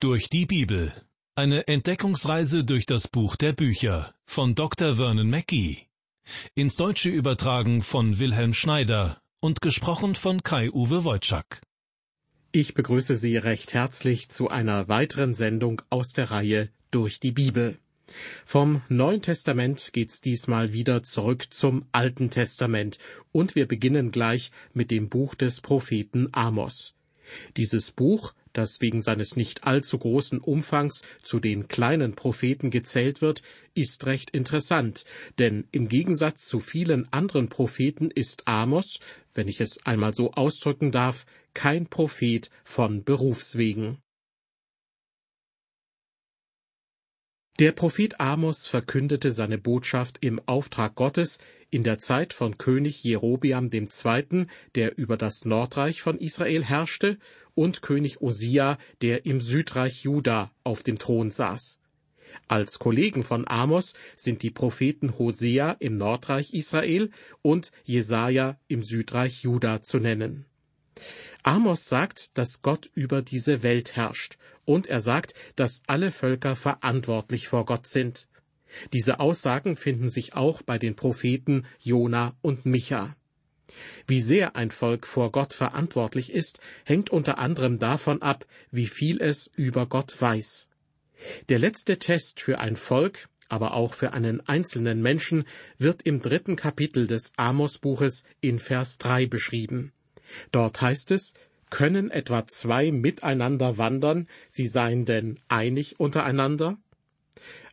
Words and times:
Durch 0.00 0.30
die 0.30 0.46
Bibel. 0.46 0.92
Eine 1.34 1.66
Entdeckungsreise 1.66 2.62
durch 2.62 2.86
das 2.86 3.08
Buch 3.08 3.34
der 3.34 3.52
Bücher 3.52 4.14
von 4.26 4.54
Dr. 4.54 4.94
Vernon 4.94 5.28
Mackey. 5.28 5.88
Ins 6.54 6.76
Deutsche 6.76 7.08
übertragen 7.08 7.82
von 7.82 8.20
Wilhelm 8.20 8.54
Schneider 8.54 9.20
und 9.40 9.60
gesprochen 9.60 10.14
von 10.14 10.44
Kai-Uwe 10.44 11.02
Wojczak. 11.02 11.62
Ich 12.52 12.74
begrüße 12.74 13.16
Sie 13.16 13.36
recht 13.38 13.74
herzlich 13.74 14.28
zu 14.28 14.46
einer 14.46 14.86
weiteren 14.86 15.34
Sendung 15.34 15.82
aus 15.90 16.12
der 16.12 16.30
Reihe 16.30 16.70
Durch 16.92 17.18
die 17.18 17.32
Bibel. 17.32 17.76
Vom 18.46 18.82
Neuen 18.88 19.20
Testament 19.20 19.90
geht's 19.92 20.20
diesmal 20.20 20.72
wieder 20.72 21.02
zurück 21.02 21.52
zum 21.52 21.86
Alten 21.90 22.30
Testament 22.30 22.98
und 23.32 23.56
wir 23.56 23.66
beginnen 23.66 24.12
gleich 24.12 24.52
mit 24.74 24.92
dem 24.92 25.08
Buch 25.08 25.34
des 25.34 25.60
Propheten 25.60 26.28
Amos. 26.30 26.94
Dieses 27.56 27.90
Buch, 27.90 28.34
das 28.52 28.80
wegen 28.80 29.02
seines 29.02 29.36
nicht 29.36 29.64
allzu 29.64 29.98
großen 29.98 30.40
Umfangs 30.40 31.02
zu 31.22 31.40
den 31.40 31.68
kleinen 31.68 32.14
Propheten 32.14 32.70
gezählt 32.70 33.20
wird, 33.20 33.42
ist 33.74 34.06
recht 34.06 34.30
interessant, 34.30 35.04
denn 35.38 35.68
im 35.70 35.88
Gegensatz 35.88 36.46
zu 36.46 36.60
vielen 36.60 37.12
anderen 37.12 37.48
Propheten 37.48 38.10
ist 38.10 38.48
Amos, 38.48 39.00
wenn 39.34 39.48
ich 39.48 39.60
es 39.60 39.84
einmal 39.86 40.14
so 40.14 40.32
ausdrücken 40.32 40.90
darf, 40.90 41.26
kein 41.54 41.86
Prophet 41.86 42.50
von 42.64 43.04
Berufswegen. 43.04 43.98
Der 47.58 47.72
Prophet 47.72 48.20
Amos 48.20 48.68
verkündete 48.68 49.32
seine 49.32 49.58
Botschaft 49.58 50.18
im 50.20 50.40
Auftrag 50.46 50.94
Gottes 50.94 51.40
in 51.70 51.82
der 51.82 51.98
Zeit 51.98 52.32
von 52.32 52.56
König 52.56 53.02
Jerobiam 53.02 53.68
II., 53.72 54.46
der 54.76 54.96
über 54.96 55.16
das 55.16 55.44
Nordreich 55.44 56.00
von 56.00 56.18
Israel 56.18 56.62
herrschte, 56.62 57.18
und 57.56 57.82
König 57.82 58.20
Osia, 58.20 58.78
der 59.02 59.26
im 59.26 59.40
Südreich 59.40 60.04
Juda 60.04 60.52
auf 60.62 60.84
dem 60.84 61.00
Thron 61.00 61.32
saß. 61.32 61.80
Als 62.46 62.78
Kollegen 62.78 63.24
von 63.24 63.48
Amos 63.48 63.92
sind 64.14 64.44
die 64.44 64.52
Propheten 64.52 65.18
Hosea 65.18 65.72
im 65.80 65.98
Nordreich 65.98 66.54
Israel 66.54 67.10
und 67.42 67.72
Jesaja 67.82 68.60
im 68.68 68.84
Südreich 68.84 69.42
Juda 69.42 69.82
zu 69.82 69.98
nennen. 69.98 70.44
Amos 71.42 71.88
sagt, 71.88 72.38
dass 72.38 72.62
Gott 72.62 72.88
über 72.94 73.22
diese 73.22 73.64
Welt 73.64 73.96
herrscht, 73.96 74.38
und 74.68 74.86
er 74.86 75.00
sagt, 75.00 75.32
dass 75.56 75.82
alle 75.86 76.10
Völker 76.10 76.54
verantwortlich 76.54 77.48
vor 77.48 77.64
Gott 77.64 77.86
sind. 77.86 78.28
Diese 78.92 79.18
Aussagen 79.18 79.76
finden 79.76 80.10
sich 80.10 80.34
auch 80.34 80.60
bei 80.60 80.78
den 80.78 80.94
Propheten 80.94 81.64
Jona 81.80 82.36
und 82.42 82.66
Micha. 82.66 83.16
Wie 84.06 84.20
sehr 84.20 84.56
ein 84.56 84.70
Volk 84.70 85.06
vor 85.06 85.32
Gott 85.32 85.54
verantwortlich 85.54 86.30
ist, 86.30 86.60
hängt 86.84 87.08
unter 87.08 87.38
anderem 87.38 87.78
davon 87.78 88.20
ab, 88.20 88.46
wie 88.70 88.86
viel 88.86 89.22
es 89.22 89.50
über 89.56 89.86
Gott 89.86 90.20
weiß. 90.20 90.68
Der 91.48 91.58
letzte 91.58 91.98
Test 91.98 92.42
für 92.42 92.58
ein 92.58 92.76
Volk, 92.76 93.30
aber 93.48 93.72
auch 93.72 93.94
für 93.94 94.12
einen 94.12 94.46
einzelnen 94.46 95.00
Menschen, 95.00 95.44
wird 95.78 96.02
im 96.02 96.20
dritten 96.20 96.56
Kapitel 96.56 97.06
des 97.06 97.32
Amos-Buches 97.38 98.24
in 98.42 98.58
Vers 98.58 98.98
3 98.98 99.24
beschrieben. 99.26 99.92
Dort 100.52 100.82
heißt 100.82 101.10
es, 101.12 101.32
können 101.70 102.10
etwa 102.10 102.46
zwei 102.46 102.92
miteinander 102.92 103.78
wandern, 103.78 104.28
sie 104.48 104.66
seien 104.66 105.04
denn 105.04 105.38
einig 105.48 106.00
untereinander? 106.00 106.78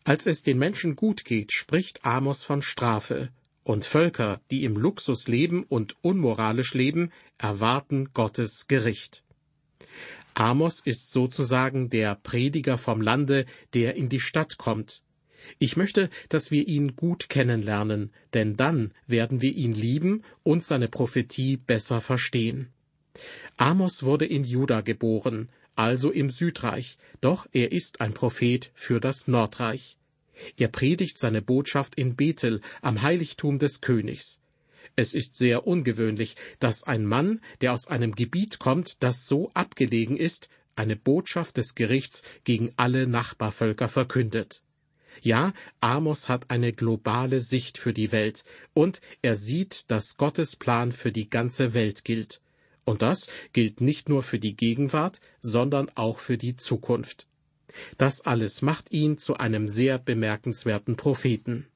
Als 0.04 0.28
es 0.28 0.44
den 0.44 0.60
Menschen 0.60 0.96
gut 0.96 1.26
geht, 1.26 1.52
spricht 1.52 2.06
Amos 2.06 2.44
von 2.44 2.62
Strafe, 2.62 3.30
und 3.64 3.84
Völker, 3.84 4.40
die 4.52 4.64
im 4.64 4.78
Luxus 4.78 5.28
leben 5.28 5.64
und 5.64 5.96
unmoralisch 6.02 6.76
leben, 6.76 7.12
erwarten 7.40 8.14
Gottes 8.14 8.68
Gericht. 8.68 9.24
Amos 10.36 10.82
ist 10.82 11.12
sozusagen 11.12 11.90
der 11.90 12.16
Prediger 12.16 12.78
vom 12.78 13.02
Lande, 13.02 13.46
der 13.74 13.96
in 13.96 14.08
die 14.08 14.20
Stadt 14.20 14.58
kommt. 14.58 15.02
Ich 15.58 15.78
möchte, 15.78 16.10
dass 16.30 16.52
wir 16.52 16.68
ihn 16.68 16.96
gut 16.96 17.30
kennenlernen, 17.30 18.12
denn 18.34 18.56
dann 18.56 18.94
werden 19.08 19.42
wir 19.42 19.56
ihn 19.56 19.74
lieben 19.74 20.24
und 20.44 20.64
seine 20.64 20.88
Prophetie 20.88 21.58
besser 21.58 22.02
verstehen. 22.02 22.70
Amos 23.58 24.04
wurde 24.04 24.26
in 24.26 24.44
Juda 24.44 24.82
geboren, 24.82 25.50
also 25.76 26.12
im 26.12 26.30
Südreich, 26.30 26.98
doch 27.22 27.48
er 27.52 27.72
ist 27.72 28.02
ein 28.02 28.14
Prophet 28.14 28.72
für 28.74 29.00
das 29.00 29.28
Nordreich. 29.28 29.98
Er 30.58 30.68
predigt 30.68 31.18
seine 31.18 31.42
Botschaft 31.42 31.96
in 31.96 32.16
Bethel 32.16 32.62
am 32.82 33.02
Heiligtum 33.02 33.60
des 33.60 33.82
Königs. 33.82 34.40
Es 34.96 35.14
ist 35.14 35.36
sehr 35.36 35.68
ungewöhnlich, 35.68 36.36
dass 36.60 36.84
ein 36.84 37.06
Mann, 37.06 37.42
der 37.62 37.74
aus 37.74 37.88
einem 37.88 38.16
Gebiet 38.16 38.60
kommt, 38.60 39.04
das 39.04 39.28
so 39.28 39.52
abgelegen 39.54 40.18
ist, 40.18 40.50
eine 40.76 40.96
Botschaft 40.96 41.58
des 41.58 41.76
Gerichts 41.76 42.22
gegen 42.44 42.72
alle 42.78 43.08
Nachbarvölker 43.08 43.90
verkündet. 43.90 44.62
Ja, 45.22 45.54
Amos 45.80 46.28
hat 46.28 46.50
eine 46.50 46.74
globale 46.74 47.40
Sicht 47.40 47.78
für 47.78 47.94
die 47.94 48.12
Welt, 48.12 48.44
und 48.74 49.00
er 49.22 49.36
sieht, 49.38 49.90
dass 49.90 50.18
Gottes 50.18 50.56
Plan 50.56 50.92
für 50.92 51.12
die 51.12 51.30
ganze 51.30 51.74
Welt 51.74 52.04
gilt. 52.04 52.42
Und 52.86 53.02
das 53.02 53.28
gilt 53.52 53.82
nicht 53.82 54.10
nur 54.10 54.24
für 54.24 54.40
die 54.40 54.56
Gegenwart, 54.56 55.20
sondern 55.42 55.90
auch 55.96 56.20
für 56.20 56.38
die 56.38 56.56
Zukunft. 56.56 57.28
Das 57.98 58.22
alles 58.22 58.62
macht 58.62 58.92
ihn 58.92 59.18
zu 59.18 59.36
einem 59.38 59.68
sehr 59.68 59.98
bemerkenswerten 59.98 60.96
Propheten. 60.96 61.68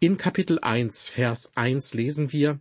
In 0.00 0.18
Kapitel 0.18 0.58
1, 0.58 1.08
Vers 1.08 1.52
1 1.54 1.94
lesen 1.94 2.32
wir, 2.32 2.60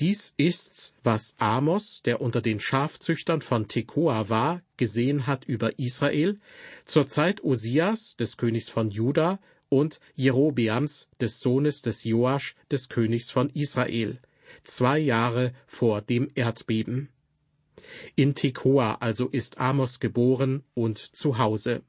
dies 0.00 0.34
ist's, 0.36 0.94
was 1.02 1.34
Amos, 1.38 2.02
der 2.02 2.20
unter 2.20 2.40
den 2.40 2.60
Schafzüchtern 2.60 3.42
von 3.42 3.68
Tekoa 3.68 4.28
war, 4.28 4.62
gesehen 4.76 5.26
hat 5.26 5.44
über 5.44 5.78
Israel, 5.78 6.38
zur 6.84 7.08
Zeit 7.08 7.42
Osias, 7.44 8.16
des 8.16 8.36
Königs 8.36 8.68
von 8.68 8.90
Juda, 8.90 9.38
und 9.68 9.98
Jerobeams, 10.14 11.08
des 11.20 11.40
Sohnes 11.40 11.82
des 11.82 12.04
Joasch, 12.04 12.54
des 12.70 12.88
Königs 12.88 13.30
von 13.30 13.50
Israel, 13.50 14.20
zwei 14.62 14.98
Jahre 14.98 15.52
vor 15.66 16.00
dem 16.02 16.30
Erdbeben. 16.34 17.08
In 18.16 18.34
Tekoa 18.34 18.96
also 19.00 19.28
ist 19.28 19.58
Amos 19.58 20.00
geboren 20.00 20.62
und 20.74 20.98
zu 20.98 21.38
Hause. 21.38 21.82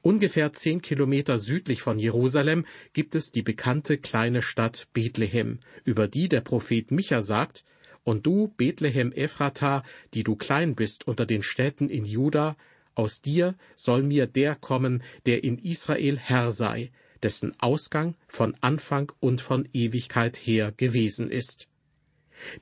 Ungefähr 0.00 0.52
zehn 0.52 0.80
Kilometer 0.80 1.38
südlich 1.38 1.82
von 1.82 1.98
Jerusalem 1.98 2.66
gibt 2.92 3.14
es 3.14 3.32
die 3.32 3.42
bekannte 3.42 3.98
kleine 3.98 4.42
Stadt 4.42 4.88
Bethlehem, 4.92 5.58
über 5.84 6.06
die 6.06 6.28
der 6.28 6.40
Prophet 6.40 6.90
Micha 6.90 7.22
sagt, 7.22 7.64
und 8.04 8.24
du, 8.24 8.48
Bethlehem 8.56 9.10
Ephrata, 9.10 9.82
die 10.14 10.22
du 10.22 10.36
klein 10.36 10.76
bist 10.76 11.08
unter 11.08 11.26
den 11.26 11.42
Städten 11.42 11.88
in 11.88 12.04
Juda, 12.04 12.56
aus 12.94 13.20
dir 13.20 13.56
soll 13.74 14.04
mir 14.04 14.28
der 14.28 14.54
kommen, 14.54 15.02
der 15.26 15.42
in 15.42 15.58
Israel 15.58 16.16
Herr 16.16 16.52
sei, 16.52 16.92
dessen 17.26 17.58
Ausgang 17.58 18.14
von 18.28 18.54
Anfang 18.60 19.10
und 19.18 19.40
von 19.40 19.68
Ewigkeit 19.72 20.36
her 20.36 20.70
gewesen 20.76 21.28
ist. 21.28 21.66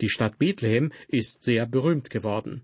Die 0.00 0.08
Stadt 0.08 0.38
Bethlehem 0.38 0.91
ist 1.06 1.42
sehr 1.42 1.66
berühmt 1.66 2.08
geworden. 2.08 2.62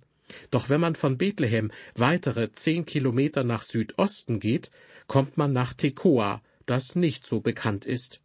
Doch 0.51 0.71
wenn 0.71 0.81
man 0.81 0.95
von 0.95 1.19
Bethlehem 1.19 1.71
weitere 1.95 2.53
zehn 2.53 2.87
Kilometer 2.87 3.45
nach 3.45 3.65
Südosten 3.65 4.41
geht, 4.41 4.71
kommt 5.09 5.37
man 5.37 5.53
nach 5.53 5.75
Tekoa, 5.75 6.41
das 6.65 6.97
nicht 6.97 7.27
so 7.27 7.41
bekannt 7.41 7.85
ist. 7.85 8.23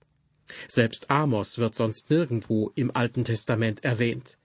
Selbst 0.69 1.09
Amos 1.11 1.57
wird 1.57 1.75
sonst 1.75 2.09
nirgendwo 2.09 2.71
im 2.75 2.95
Alten 2.95 3.25
Testament 3.25 3.83
erwähnt. 3.83 4.37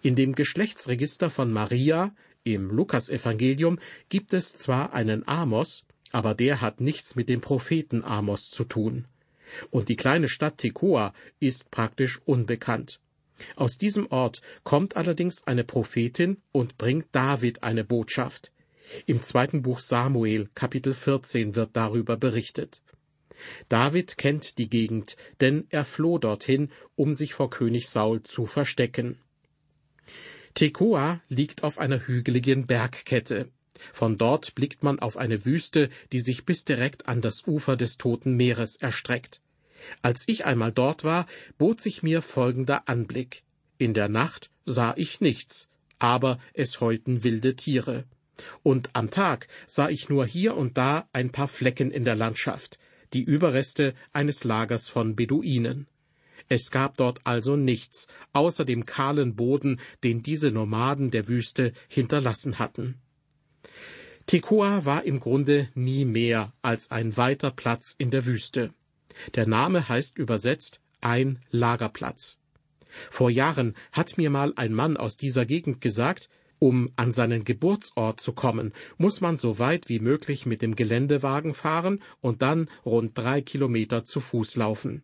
In 0.00 0.16
dem 0.16 0.34
Geschlechtsregister 0.34 1.28
von 1.28 1.52
Maria, 1.52 2.14
im 2.44 2.70
Lukasevangelium, 2.70 3.78
gibt 4.08 4.32
es 4.32 4.56
zwar 4.56 4.94
einen 4.94 5.28
Amos, 5.28 5.84
aber 6.10 6.34
der 6.34 6.60
hat 6.60 6.80
nichts 6.80 7.16
mit 7.16 7.28
dem 7.28 7.40
Propheten 7.40 8.04
Amos 8.04 8.50
zu 8.50 8.64
tun. 8.64 9.06
Und 9.70 9.88
die 9.88 9.96
kleine 9.96 10.28
Stadt 10.28 10.58
Tekoa 10.58 11.12
ist 11.40 11.70
praktisch 11.70 12.20
unbekannt. 12.24 13.00
Aus 13.56 13.78
diesem 13.78 14.06
Ort 14.10 14.42
kommt 14.64 14.96
allerdings 14.96 15.46
eine 15.46 15.64
Prophetin 15.64 16.38
und 16.52 16.78
bringt 16.78 17.06
David 17.12 17.62
eine 17.62 17.84
Botschaft. 17.84 18.52
Im 19.06 19.22
zweiten 19.22 19.62
Buch 19.62 19.78
Samuel, 19.78 20.48
Kapitel 20.54 20.94
14, 20.94 21.54
wird 21.54 21.70
darüber 21.74 22.16
berichtet. 22.16 22.82
David 23.68 24.18
kennt 24.18 24.58
die 24.58 24.68
Gegend, 24.68 25.16
denn 25.40 25.66
er 25.70 25.84
floh 25.84 26.18
dorthin, 26.18 26.70
um 26.96 27.14
sich 27.14 27.34
vor 27.34 27.50
König 27.50 27.88
Saul 27.88 28.22
zu 28.22 28.46
verstecken. 28.46 29.18
Tekoa 30.54 31.22
liegt 31.28 31.62
auf 31.62 31.78
einer 31.78 32.06
hügeligen 32.06 32.66
Bergkette. 32.66 33.48
Von 33.92 34.18
dort 34.18 34.54
blickt 34.54 34.82
man 34.82 34.98
auf 34.98 35.16
eine 35.16 35.44
Wüste, 35.44 35.88
die 36.12 36.20
sich 36.20 36.44
bis 36.44 36.64
direkt 36.64 37.08
an 37.08 37.20
das 37.20 37.46
Ufer 37.46 37.76
des 37.76 37.98
Toten 37.98 38.36
Meeres 38.36 38.76
erstreckt. 38.76 39.40
Als 40.02 40.24
ich 40.26 40.44
einmal 40.44 40.72
dort 40.72 41.04
war, 41.04 41.26
bot 41.58 41.80
sich 41.80 42.02
mir 42.02 42.22
folgender 42.22 42.88
Anblick. 42.88 43.42
In 43.78 43.94
der 43.94 44.08
Nacht 44.08 44.50
sah 44.66 44.94
ich 44.96 45.20
nichts, 45.20 45.68
aber 45.98 46.38
es 46.52 46.80
heulten 46.80 47.24
wilde 47.24 47.56
Tiere. 47.56 48.04
Und 48.62 48.90
am 48.94 49.10
Tag 49.10 49.48
sah 49.66 49.88
ich 49.88 50.08
nur 50.08 50.26
hier 50.26 50.56
und 50.56 50.78
da 50.78 51.08
ein 51.12 51.30
paar 51.30 51.48
Flecken 51.48 51.90
in 51.90 52.04
der 52.04 52.14
Landschaft, 52.14 52.78
die 53.12 53.22
Überreste 53.22 53.94
eines 54.12 54.44
Lagers 54.44 54.88
von 54.88 55.16
Beduinen. 55.16 55.86
Es 56.48 56.70
gab 56.70 56.96
dort 56.96 57.20
also 57.24 57.56
nichts, 57.56 58.06
außer 58.32 58.64
dem 58.64 58.86
kahlen 58.86 59.36
Boden, 59.36 59.80
den 60.02 60.22
diese 60.22 60.50
Nomaden 60.50 61.10
der 61.10 61.28
Wüste 61.28 61.72
hinterlassen 61.88 62.58
hatten. 62.58 62.96
Tekoa 64.30 64.84
war 64.84 65.02
im 65.02 65.18
Grunde 65.18 65.70
nie 65.74 66.04
mehr 66.04 66.52
als 66.62 66.92
ein 66.92 67.16
weiter 67.16 67.50
Platz 67.50 67.96
in 67.98 68.12
der 68.12 68.26
Wüste. 68.26 68.72
Der 69.34 69.44
Name 69.44 69.88
heißt 69.88 70.18
übersetzt 70.18 70.80
ein 71.00 71.40
Lagerplatz. 71.50 72.38
Vor 73.10 73.28
Jahren 73.28 73.74
hat 73.90 74.18
mir 74.18 74.30
mal 74.30 74.52
ein 74.54 74.72
Mann 74.72 74.96
aus 74.96 75.16
dieser 75.16 75.46
Gegend 75.46 75.80
gesagt, 75.80 76.28
um 76.60 76.92
an 76.94 77.12
seinen 77.12 77.42
Geburtsort 77.42 78.20
zu 78.20 78.32
kommen, 78.32 78.72
muss 78.98 79.20
man 79.20 79.36
so 79.36 79.58
weit 79.58 79.88
wie 79.88 79.98
möglich 79.98 80.46
mit 80.46 80.62
dem 80.62 80.76
Geländewagen 80.76 81.52
fahren 81.52 82.00
und 82.20 82.40
dann 82.40 82.70
rund 82.86 83.18
drei 83.18 83.40
Kilometer 83.40 84.04
zu 84.04 84.20
Fuß 84.20 84.54
laufen. 84.54 85.02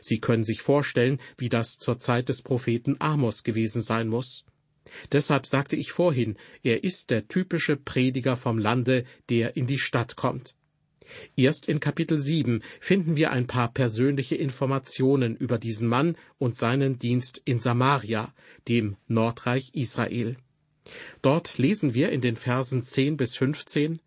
Sie 0.00 0.18
können 0.18 0.42
sich 0.42 0.60
vorstellen, 0.60 1.20
wie 1.38 1.50
das 1.50 1.78
zur 1.78 2.00
Zeit 2.00 2.28
des 2.28 2.42
Propheten 2.42 2.96
Amos 2.98 3.44
gewesen 3.44 3.80
sein 3.80 4.08
muss. 4.08 4.44
Deshalb 5.12 5.46
sagte 5.46 5.76
ich 5.76 5.92
vorhin, 5.92 6.36
er 6.62 6.84
ist 6.84 7.10
der 7.10 7.28
typische 7.28 7.76
Prediger 7.76 8.36
vom 8.36 8.58
Lande, 8.58 9.04
der 9.28 9.56
in 9.56 9.66
die 9.66 9.78
Stadt 9.78 10.16
kommt. 10.16 10.54
Erst 11.36 11.68
in 11.68 11.80
Kapitel 11.80 12.18
7 12.18 12.62
finden 12.80 13.16
wir 13.16 13.30
ein 13.30 13.46
paar 13.46 13.72
persönliche 13.72 14.34
Informationen 14.34 15.36
über 15.36 15.58
diesen 15.58 15.88
Mann 15.88 16.16
und 16.38 16.56
seinen 16.56 16.98
Dienst 16.98 17.40
in 17.44 17.60
Samaria, 17.60 18.34
dem 18.68 18.96
Nordreich 19.06 19.70
Israel. 19.74 20.36
Dort 21.22 21.58
lesen 21.58 21.94
wir 21.94 22.10
in 22.10 22.20
den 22.20 22.36
Versen 22.36 22.82
10 22.84 23.16
bis 23.16 23.36
15, 23.36 24.00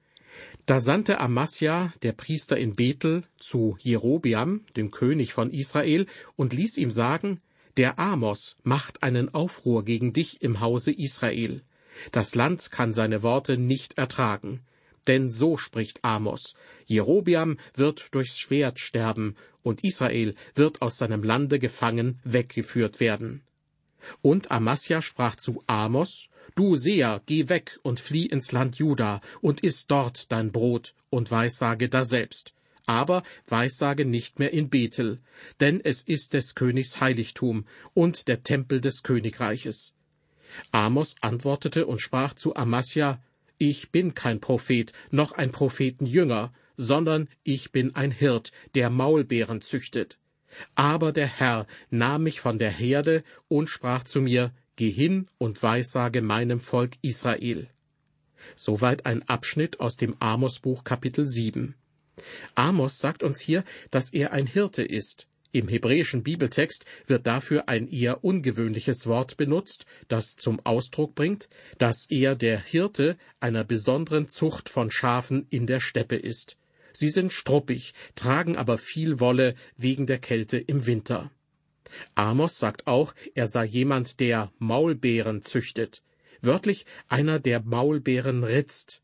da 0.66 0.80
sandte 0.80 1.20
Amasja, 1.20 1.92
der 2.04 2.12
Priester 2.12 2.58
in 2.58 2.76
Bethel, 2.76 3.24
zu 3.40 3.78
Jerobiam, 3.80 4.66
dem 4.78 4.92
König 4.92 5.34
von 5.34 5.52
Israel, 5.52 6.06
und 6.36 6.54
ließ 6.54 6.78
ihm 6.78 6.92
sagen, 6.92 7.42
der 7.80 7.98
Amos 7.98 8.58
macht 8.64 9.04
einen 9.04 9.34
Aufruhr 9.34 9.86
gegen 9.86 10.12
dich 10.12 10.42
im 10.42 10.60
Hause 10.60 10.92
Israel. 10.92 11.64
Das 12.12 12.36
Land 12.36 12.72
kann 12.72 12.92
seine 12.92 13.24
Worte 13.24 13.58
nicht 13.58 13.98
ertragen. 13.98 14.60
Denn 15.08 15.30
so 15.30 15.56
spricht 15.56 16.04
Amos, 16.04 16.56
Jerobiam 16.88 17.58
wird 17.76 18.14
durchs 18.14 18.38
Schwert 18.38 18.82
sterben, 18.82 19.38
und 19.64 19.86
Israel 19.86 20.36
wird 20.56 20.82
aus 20.82 20.98
seinem 20.98 21.24
Lande 21.24 21.58
gefangen 21.58 22.20
weggeführt 22.26 23.00
werden. 23.00 23.44
Und 24.22 24.52
Amasja 24.52 25.02
sprach 25.02 25.38
zu 25.38 25.64
Amos, 25.66 26.28
Du 26.56 26.76
Seher, 26.76 27.22
geh 27.28 27.48
weg 27.48 27.80
und 27.82 28.02
flieh 28.02 28.26
ins 28.26 28.52
Land 28.52 28.76
Juda 28.76 29.22
und 29.40 29.64
iss 29.64 29.88
dort 29.88 30.34
dein 30.34 30.52
Brot 30.52 30.96
und 31.10 31.32
weissage 31.32 31.88
daselbst 31.88 32.54
aber 32.90 33.22
weissage 33.46 34.04
nicht 34.04 34.40
mehr 34.40 34.52
in 34.52 34.72
Bethel, 34.72 35.20
denn 35.60 35.80
es 35.80 36.02
ist 36.02 36.34
des 36.34 36.56
Königs 36.56 37.00
Heiligtum 37.00 37.68
und 37.94 38.28
der 38.28 38.42
Tempel 38.42 38.82
des 38.82 39.04
Königreiches. 39.04 39.94
Amos 40.72 41.16
antwortete 41.22 41.86
und 41.86 42.02
sprach 42.02 42.34
zu 42.34 42.56
Amasja, 42.56 43.22
Ich 43.60 43.92
bin 43.92 44.16
kein 44.16 44.40
Prophet, 44.40 44.92
noch 45.12 45.34
ein 45.34 45.52
Prophetenjünger, 45.52 46.52
sondern 46.78 47.30
ich 47.44 47.72
bin 47.72 47.96
ein 47.96 48.10
Hirt, 48.10 48.52
der 48.74 48.90
Maulbeeren 48.90 49.62
züchtet. 49.62 50.18
Aber 50.74 51.12
der 51.12 51.28
Herr 51.28 51.68
nahm 51.92 52.24
mich 52.24 52.42
von 52.42 52.58
der 52.58 52.72
Herde 52.72 53.24
und 53.48 53.70
sprach 53.70 54.04
zu 54.04 54.20
mir, 54.20 54.52
Geh 54.78 54.90
hin 54.90 55.28
und 55.38 55.62
weissage 55.62 56.24
meinem 56.24 56.60
Volk 56.60 56.94
Israel. 57.04 57.70
Soweit 58.56 59.06
ein 59.06 59.22
Abschnitt 59.30 59.80
aus 59.80 59.96
dem 59.96 60.16
Amosbuch 60.20 60.84
Kapitel 60.84 61.28
7. 61.28 61.76
Amos 62.56 63.00
sagt 63.00 63.24
uns 63.24 63.40
hier, 63.40 63.64
dass 63.92 64.12
er 64.12 64.32
ein 64.32 64.48
Hirte 64.48 64.84
ist. 64.84 65.28
Im 65.52 65.68
hebräischen 65.68 66.22
Bibeltext 66.22 66.86
wird 67.08 67.26
dafür 67.26 67.68
ein 67.68 67.88
eher 67.88 68.24
ungewöhnliches 68.24 69.08
Wort 69.08 69.36
benutzt, 69.36 69.86
das 70.08 70.36
zum 70.36 70.64
Ausdruck 70.64 71.16
bringt, 71.16 71.50
dass 71.80 72.06
er 72.10 72.36
der 72.36 72.60
Hirte 72.60 73.18
einer 73.40 73.64
besonderen 73.64 74.28
Zucht 74.28 74.70
von 74.70 74.92
Schafen 74.92 75.48
in 75.50 75.66
der 75.66 75.80
Steppe 75.80 76.18
ist. 76.18 76.58
Sie 76.94 77.10
sind 77.10 77.34
struppig, 77.34 77.94
tragen 78.14 78.58
aber 78.58 78.78
viel 78.78 79.20
Wolle 79.20 79.56
wegen 79.76 80.06
der 80.06 80.20
Kälte 80.20 80.58
im 80.58 80.86
Winter. 80.86 81.32
Amos 82.14 82.60
sagt 82.60 82.86
auch, 82.86 83.16
er 83.34 83.48
sei 83.48 83.66
jemand, 83.66 84.20
der 84.20 84.52
Maulbeeren 84.60 85.42
züchtet. 85.42 86.04
Wörtlich 86.42 86.86
einer, 87.08 87.40
der 87.40 87.62
Maulbeeren 87.62 88.44
ritzt. 88.44 89.02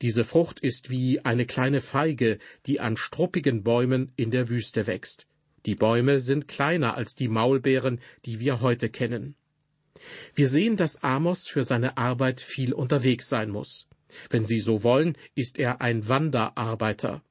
Diese 0.00 0.24
Frucht 0.24 0.60
ist 0.60 0.90
wie 0.90 1.20
eine 1.24 1.46
kleine 1.46 1.80
Feige, 1.80 2.38
die 2.66 2.80
an 2.80 2.96
struppigen 2.96 3.62
Bäumen 3.62 4.12
in 4.16 4.30
der 4.30 4.48
Wüste 4.48 4.86
wächst. 4.86 5.26
Die 5.66 5.74
Bäume 5.74 6.20
sind 6.20 6.48
kleiner 6.48 6.96
als 6.96 7.14
die 7.14 7.28
Maulbeeren, 7.28 8.00
die 8.24 8.40
wir 8.40 8.60
heute 8.60 8.88
kennen. 8.88 9.36
Wir 10.34 10.48
sehen, 10.48 10.76
dass 10.76 11.02
Amos 11.02 11.46
für 11.46 11.64
seine 11.64 11.96
Arbeit 11.96 12.40
viel 12.40 12.72
unterwegs 12.72 13.28
sein 13.28 13.50
muss. 13.50 13.86
Wenn 14.30 14.46
Sie 14.46 14.58
so 14.58 14.82
wollen, 14.82 15.16
ist 15.34 15.58
er 15.58 15.80
ein 15.80 16.08
Wanderarbeiter. 16.08 17.22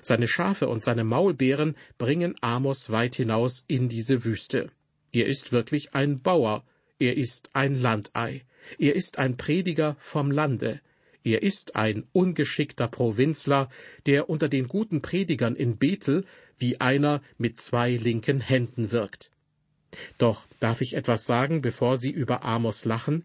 Seine 0.00 0.28
Schafe 0.28 0.68
und 0.68 0.82
seine 0.82 1.04
Maulbeeren 1.04 1.76
bringen 1.98 2.36
Amos 2.40 2.90
weit 2.90 3.16
hinaus 3.16 3.64
in 3.66 3.88
diese 3.88 4.24
Wüste. 4.24 4.70
Er 5.10 5.26
ist 5.26 5.52
wirklich 5.52 5.94
ein 5.94 6.22
Bauer, 6.22 6.64
er 6.98 7.16
ist 7.16 7.50
ein 7.52 7.74
Landei, 7.74 8.44
er 8.78 8.94
ist 8.94 9.18
ein 9.18 9.36
Prediger 9.36 9.96
vom 9.98 10.30
Lande, 10.30 10.80
er 11.24 11.42
ist 11.42 11.76
ein 11.76 12.04
ungeschickter 12.12 12.88
Provinzler, 12.88 13.68
der 14.06 14.28
unter 14.28 14.48
den 14.48 14.68
guten 14.68 15.02
Predigern 15.02 15.56
in 15.56 15.76
Bethel 15.76 16.24
wie 16.58 16.80
einer 16.80 17.22
mit 17.38 17.60
zwei 17.60 17.92
linken 17.96 18.40
Händen 18.40 18.92
wirkt. 18.92 19.30
Doch 20.18 20.46
darf 20.60 20.80
ich 20.80 20.94
etwas 20.94 21.26
sagen, 21.26 21.60
bevor 21.60 21.98
Sie 21.98 22.10
über 22.10 22.44
Amos 22.44 22.84
lachen? 22.84 23.24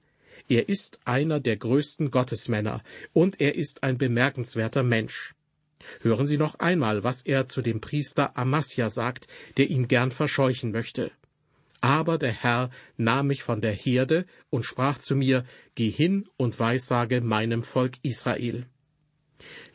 Er 0.50 0.70
ist 0.70 1.00
einer 1.06 1.40
der 1.40 1.58
größten 1.58 2.12
Gottesmänner 2.12 2.82
und 3.14 3.42
er 3.42 3.56
ist 3.56 3.84
ein 3.84 3.98
bemerkenswerter 3.98 4.84
Mensch. 4.84 5.34
Hören 6.02 6.28
Sie 6.28 6.38
noch 6.38 6.56
einmal, 6.56 7.04
was 7.04 7.22
er 7.22 7.48
zu 7.48 7.62
dem 7.62 7.82
Priester 7.82 8.38
Amasja 8.38 8.90
sagt, 8.90 9.28
der 9.58 9.70
ihn 9.70 9.88
gern 9.88 10.12
verscheuchen 10.12 10.72
möchte. 10.72 11.12
Aber 11.82 12.18
der 12.18 12.32
Herr 12.32 12.70
nahm 12.98 13.28
mich 13.28 13.44
von 13.44 13.62
der 13.62 13.74
Herde 13.74 14.26
und 14.50 14.66
sprach 14.66 14.98
zu 14.98 15.16
mir, 15.16 15.46
Geh 15.76 15.90
hin 15.90 16.28
und 16.38 16.60
weissage 16.60 17.22
meinem 17.22 17.64
Volk 17.64 17.98
Israel. 18.02 18.66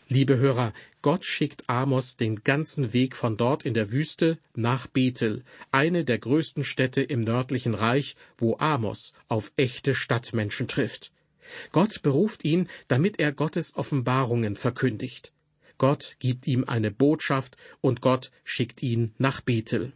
Liebe 0.08 0.36
Hörer, 0.36 0.74
Gott 1.00 1.24
schickt 1.24 1.68
Amos 1.70 2.16
den 2.16 2.44
ganzen 2.44 2.92
Weg 2.92 3.16
von 3.16 3.36
dort 3.36 3.64
in 3.64 3.72
der 3.72 3.90
Wüste 3.90 4.38
nach 4.54 4.86
Bethel, 4.86 5.42
eine 5.70 6.04
der 6.04 6.18
größten 6.18 6.64
Städte 6.64 7.02
im 7.02 7.22
nördlichen 7.22 7.74
Reich, 7.74 8.14
wo 8.36 8.56
Amos 8.58 9.14
auf 9.28 9.52
echte 9.56 9.94
Stadtmenschen 9.94 10.68
trifft. 10.68 11.12
Gott 11.70 12.02
beruft 12.02 12.44
ihn, 12.44 12.68
damit 12.88 13.18
er 13.18 13.32
Gottes 13.32 13.74
Offenbarungen 13.74 14.54
verkündigt. 14.54 15.32
Gott 15.78 16.16
gibt 16.18 16.46
ihm 16.46 16.64
eine 16.64 16.90
Botschaft 16.90 17.56
und 17.80 18.00
Gott 18.00 18.30
schickt 18.44 18.82
ihn 18.82 19.14
nach 19.18 19.40
Bethel. 19.40 19.92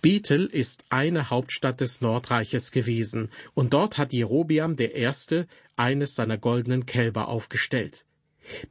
Bethel 0.00 0.46
ist 0.46 0.84
eine 0.88 1.30
Hauptstadt 1.30 1.80
des 1.80 2.00
Nordreiches 2.00 2.70
gewesen, 2.70 3.30
und 3.54 3.72
dort 3.72 3.98
hat 3.98 4.12
Jerobiam 4.12 4.76
der 4.76 4.94
Erste 4.94 5.46
eines 5.76 6.14
seiner 6.14 6.38
goldenen 6.38 6.86
Kälber 6.86 7.28
aufgestellt. 7.28 8.04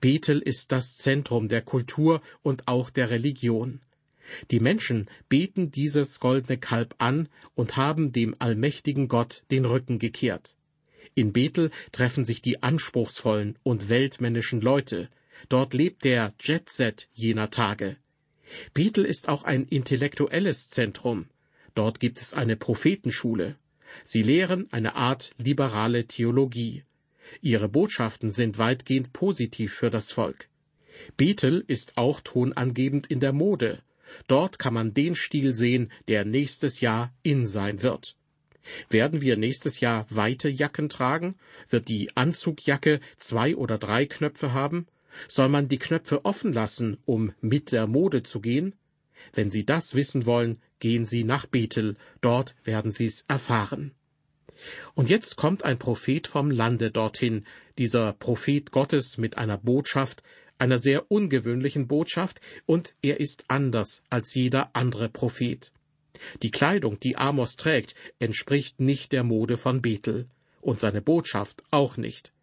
Bethel 0.02 0.40
ist 0.40 0.72
das 0.72 0.98
Zentrum 0.98 1.48
der 1.48 1.62
Kultur 1.62 2.22
und 2.42 2.68
auch 2.68 2.90
der 2.90 3.10
Religion. 3.10 3.82
Die 4.52 4.60
Menschen 4.60 5.10
beten 5.28 5.72
dieses 5.72 6.20
goldene 6.20 6.58
Kalb 6.58 6.96
an 7.00 7.30
und 7.56 7.78
haben 7.78 8.12
dem 8.12 8.36
allmächtigen 8.40 9.08
Gott 9.08 9.44
den 9.52 9.66
Rücken 9.66 10.00
gekehrt. 10.00 10.56
In 11.16 11.34
Bethel 11.34 11.72
treffen 11.92 12.26
sich 12.26 12.42
die 12.42 12.62
anspruchsvollen 12.62 13.58
und 13.64 13.90
weltmännischen 13.90 14.62
Leute. 14.62 15.10
Dort 15.50 15.74
lebt 15.74 16.04
der 16.04 16.34
Jet-Set 16.40 17.10
jener 17.14 17.50
Tage. 17.50 17.98
Bethel 18.74 19.06
ist 19.06 19.30
auch 19.30 19.44
ein 19.44 19.66
intellektuelles 19.66 20.68
Zentrum. 20.70 21.28
Dort 21.76 22.00
gibt 22.00 22.22
es 22.22 22.34
eine 22.34 22.56
Prophetenschule. 22.56 23.56
Sie 24.04 24.24
lehren 24.24 24.68
eine 24.72 24.96
Art 24.96 25.34
liberale 25.38 26.06
Theologie. 26.06 26.84
Ihre 27.42 27.70
Botschaften 27.70 28.32
sind 28.32 28.58
weitgehend 28.58 29.14
positiv 29.14 29.74
für 29.74 29.90
das 29.90 30.12
Volk. 30.12 30.50
Bethel 31.16 31.64
ist 31.68 31.98
auch 31.98 32.22
tonangebend 32.22 33.08
in 33.08 33.20
der 33.20 33.34
Mode. 33.34 33.82
Dort 34.28 34.60
kann 34.60 34.74
man 34.74 34.94
den 34.94 35.16
Stil 35.16 35.54
sehen, 35.54 35.92
der 36.08 36.26
nächstes 36.26 36.82
Jahr 36.82 37.14
in 37.24 37.46
sein 37.46 37.82
wird. 37.84 38.16
Werden 38.90 39.22
wir 39.22 39.38
nächstes 39.38 39.80
Jahr 39.80 40.06
weite 40.10 40.50
Jacken 40.50 40.90
tragen? 40.90 41.36
Wird 41.70 41.88
die 41.88 42.16
Anzugjacke 42.16 43.00
zwei 43.18 43.56
oder 43.56 43.78
drei 43.78 44.06
Knöpfe 44.06 44.54
haben? 44.54 44.88
Soll 45.28 45.50
man 45.50 45.68
die 45.68 45.80
Knöpfe 45.80 46.26
offen 46.26 46.54
lassen, 46.54 46.98
um 47.06 47.34
mit 47.42 47.72
der 47.72 47.88
Mode 47.88 48.24
zu 48.24 48.40
gehen? 48.40 48.76
Wenn 49.34 49.50
Sie 49.50 49.66
das 49.66 49.96
wissen 49.96 50.26
wollen, 50.26 50.62
gehen 50.80 51.06
Sie 51.06 51.24
nach 51.24 51.46
Bethel, 51.46 51.98
dort 52.22 52.56
werden 52.64 52.92
Sie 52.92 53.06
es 53.06 53.26
erfahren. 53.28 53.94
Und 54.94 55.10
jetzt 55.10 55.36
kommt 55.36 55.64
ein 55.64 55.80
Prophet 55.80 56.28
vom 56.28 56.52
Lande 56.52 56.92
dorthin, 56.92 57.46
dieser 57.78 58.14
Prophet 58.14 58.72
Gottes 58.72 59.18
mit 59.18 59.38
einer 59.38 59.58
Botschaft, 59.58 60.24
einer 60.58 60.80
sehr 60.80 61.10
ungewöhnlichen 61.12 61.88
Botschaft, 61.88 62.42
und 62.66 62.96
er 63.02 63.20
ist 63.20 63.46
anders 63.48 64.04
als 64.10 64.34
jeder 64.34 64.76
andere 64.76 65.10
Prophet. 65.10 65.72
Die 66.44 66.52
Kleidung, 66.52 67.00
die 67.00 67.16
Amos 67.16 67.56
trägt, 67.56 67.96
entspricht 68.20 68.80
nicht 68.80 69.14
der 69.14 69.24
Mode 69.24 69.56
von 69.56 69.82
Bethel, 69.82 70.28
und 70.62 70.80
seine 70.80 71.02
Botschaft 71.02 71.64
auch 71.72 71.96
nicht. 71.96 72.34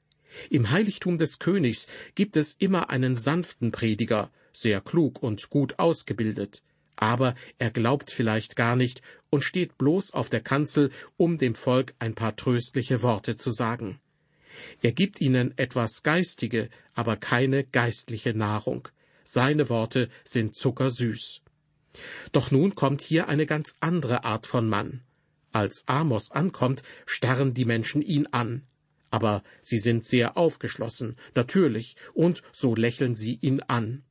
Im 0.50 0.70
Heiligtum 0.70 1.18
des 1.18 1.38
Königs 1.38 1.86
gibt 2.14 2.36
es 2.36 2.54
immer 2.58 2.90
einen 2.90 3.16
sanften 3.16 3.72
Prediger, 3.72 4.30
sehr 4.52 4.80
klug 4.80 5.22
und 5.22 5.50
gut 5.50 5.78
ausgebildet, 5.78 6.62
aber 6.96 7.34
er 7.58 7.70
glaubt 7.70 8.10
vielleicht 8.10 8.56
gar 8.56 8.74
nicht 8.74 9.02
und 9.30 9.44
steht 9.44 9.76
bloß 9.78 10.12
auf 10.12 10.30
der 10.30 10.40
Kanzel, 10.40 10.90
um 11.16 11.38
dem 11.38 11.54
Volk 11.54 11.94
ein 11.98 12.14
paar 12.14 12.36
tröstliche 12.36 13.02
Worte 13.02 13.36
zu 13.36 13.50
sagen. 13.50 14.00
Er 14.82 14.92
gibt 14.92 15.20
ihnen 15.20 15.56
etwas 15.58 16.02
geistige, 16.02 16.70
aber 16.94 17.16
keine 17.16 17.64
geistliche 17.64 18.34
Nahrung. 18.34 18.88
Seine 19.24 19.68
Worte 19.68 20.08
sind 20.24 20.56
zuckersüß. 20.56 21.42
Doch 22.32 22.50
nun 22.50 22.74
kommt 22.74 23.00
hier 23.02 23.28
eine 23.28 23.46
ganz 23.46 23.76
andere 23.80 24.24
Art 24.24 24.46
von 24.46 24.68
Mann. 24.68 25.02
Als 25.52 25.84
Amos 25.86 26.30
ankommt, 26.30 26.82
starren 27.06 27.54
die 27.54 27.64
Menschen 27.64 28.02
ihn 28.02 28.26
an. 28.28 28.62
Aber 29.16 29.42
sie 29.62 29.78
sind 29.78 30.04
sehr 30.04 30.36
aufgeschlossen, 30.36 31.16
natürlich, 31.34 31.96
und 32.12 32.42
so 32.52 32.74
lächeln 32.74 33.14
sie 33.14 33.38
ihn 33.40 33.62
an. 33.62 34.02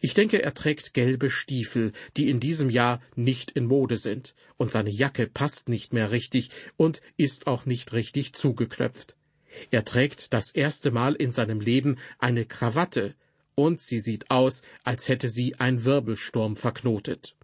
Ich 0.00 0.14
denke, 0.14 0.42
er 0.42 0.54
trägt 0.54 0.94
gelbe 0.94 1.30
Stiefel, 1.30 1.92
die 2.16 2.30
in 2.30 2.40
diesem 2.40 2.70
Jahr 2.70 3.02
nicht 3.14 3.50
in 3.50 3.66
Mode 3.66 3.98
sind, 3.98 4.34
und 4.56 4.72
seine 4.72 4.88
Jacke 4.88 5.26
passt 5.26 5.68
nicht 5.68 5.92
mehr 5.92 6.12
richtig 6.12 6.48
und 6.78 7.02
ist 7.18 7.46
auch 7.46 7.66
nicht 7.66 7.92
richtig 7.92 8.32
zugeknöpft. 8.32 9.16
Er 9.70 9.84
trägt 9.84 10.32
das 10.32 10.50
erste 10.50 10.92
Mal 10.92 11.14
in 11.14 11.32
seinem 11.32 11.60
Leben 11.60 11.98
eine 12.18 12.46
Krawatte, 12.46 13.14
und 13.54 13.82
sie 13.82 14.00
sieht 14.00 14.30
aus, 14.30 14.62
als 14.82 15.08
hätte 15.08 15.28
sie 15.28 15.56
ein 15.56 15.84
Wirbelsturm 15.84 16.56
verknotet. 16.56 17.36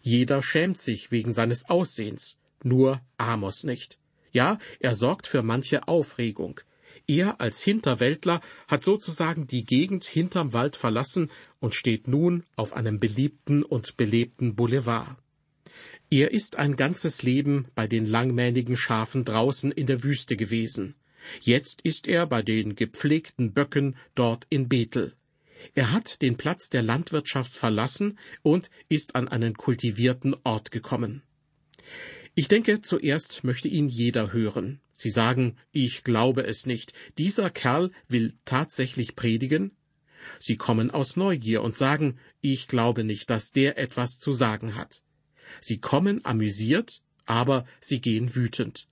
Jeder 0.00 0.42
schämt 0.42 0.78
sich 0.78 1.10
wegen 1.10 1.34
seines 1.34 1.68
Aussehens, 1.68 2.38
nur 2.62 3.02
Amos 3.18 3.64
nicht. 3.64 3.98
Ja, 4.32 4.58
er 4.80 4.94
sorgt 4.94 5.26
für 5.26 5.42
manche 5.42 5.86
Aufregung. 5.88 6.60
Er 7.06 7.40
als 7.40 7.62
Hinterwäldler 7.62 8.40
hat 8.68 8.84
sozusagen 8.84 9.46
die 9.46 9.64
Gegend 9.64 10.04
hinterm 10.04 10.52
Wald 10.52 10.76
verlassen 10.76 11.30
und 11.60 11.74
steht 11.74 12.08
nun 12.08 12.44
auf 12.56 12.72
einem 12.72 12.98
beliebten 12.98 13.62
und 13.62 13.96
belebten 13.96 14.54
Boulevard. 14.54 15.16
Er 16.10 16.32
ist 16.32 16.56
ein 16.56 16.76
ganzes 16.76 17.22
Leben 17.22 17.68
bei 17.74 17.86
den 17.86 18.06
langmähnigen 18.06 18.76
Schafen 18.76 19.24
draußen 19.24 19.72
in 19.72 19.86
der 19.86 20.02
Wüste 20.02 20.36
gewesen. 20.36 20.94
Jetzt 21.40 21.80
ist 21.82 22.08
er 22.08 22.26
bei 22.26 22.42
den 22.42 22.74
gepflegten 22.74 23.52
Böcken 23.52 23.96
dort 24.14 24.46
in 24.50 24.68
Bethel. 24.68 25.14
Er 25.74 25.92
hat 25.92 26.20
den 26.22 26.36
Platz 26.36 26.68
der 26.68 26.82
Landwirtschaft 26.82 27.52
verlassen 27.52 28.18
und 28.42 28.70
ist 28.88 29.14
an 29.14 29.28
einen 29.28 29.54
kultivierten 29.54 30.36
Ort 30.44 30.70
gekommen. 30.70 31.22
Ich 32.34 32.48
denke, 32.48 32.80
zuerst 32.80 33.44
möchte 33.44 33.68
ihn 33.68 33.88
jeder 33.88 34.32
hören. 34.32 34.80
Sie 34.94 35.10
sagen, 35.10 35.56
ich 35.70 36.02
glaube 36.02 36.44
es 36.44 36.64
nicht. 36.64 36.94
Dieser 37.18 37.50
Kerl 37.50 37.90
will 38.08 38.34
tatsächlich 38.44 39.16
predigen? 39.16 39.72
Sie 40.40 40.56
kommen 40.56 40.90
aus 40.90 41.16
Neugier 41.16 41.62
und 41.62 41.76
sagen, 41.76 42.18
ich 42.40 42.68
glaube 42.68 43.04
nicht, 43.04 43.28
dass 43.28 43.52
der 43.52 43.76
etwas 43.76 44.18
zu 44.18 44.32
sagen 44.32 44.76
hat. 44.76 45.02
Sie 45.60 45.78
kommen 45.78 46.24
amüsiert, 46.24 47.02
aber 47.26 47.66
sie 47.80 48.00
gehen 48.00 48.34
wütend. 48.34 48.88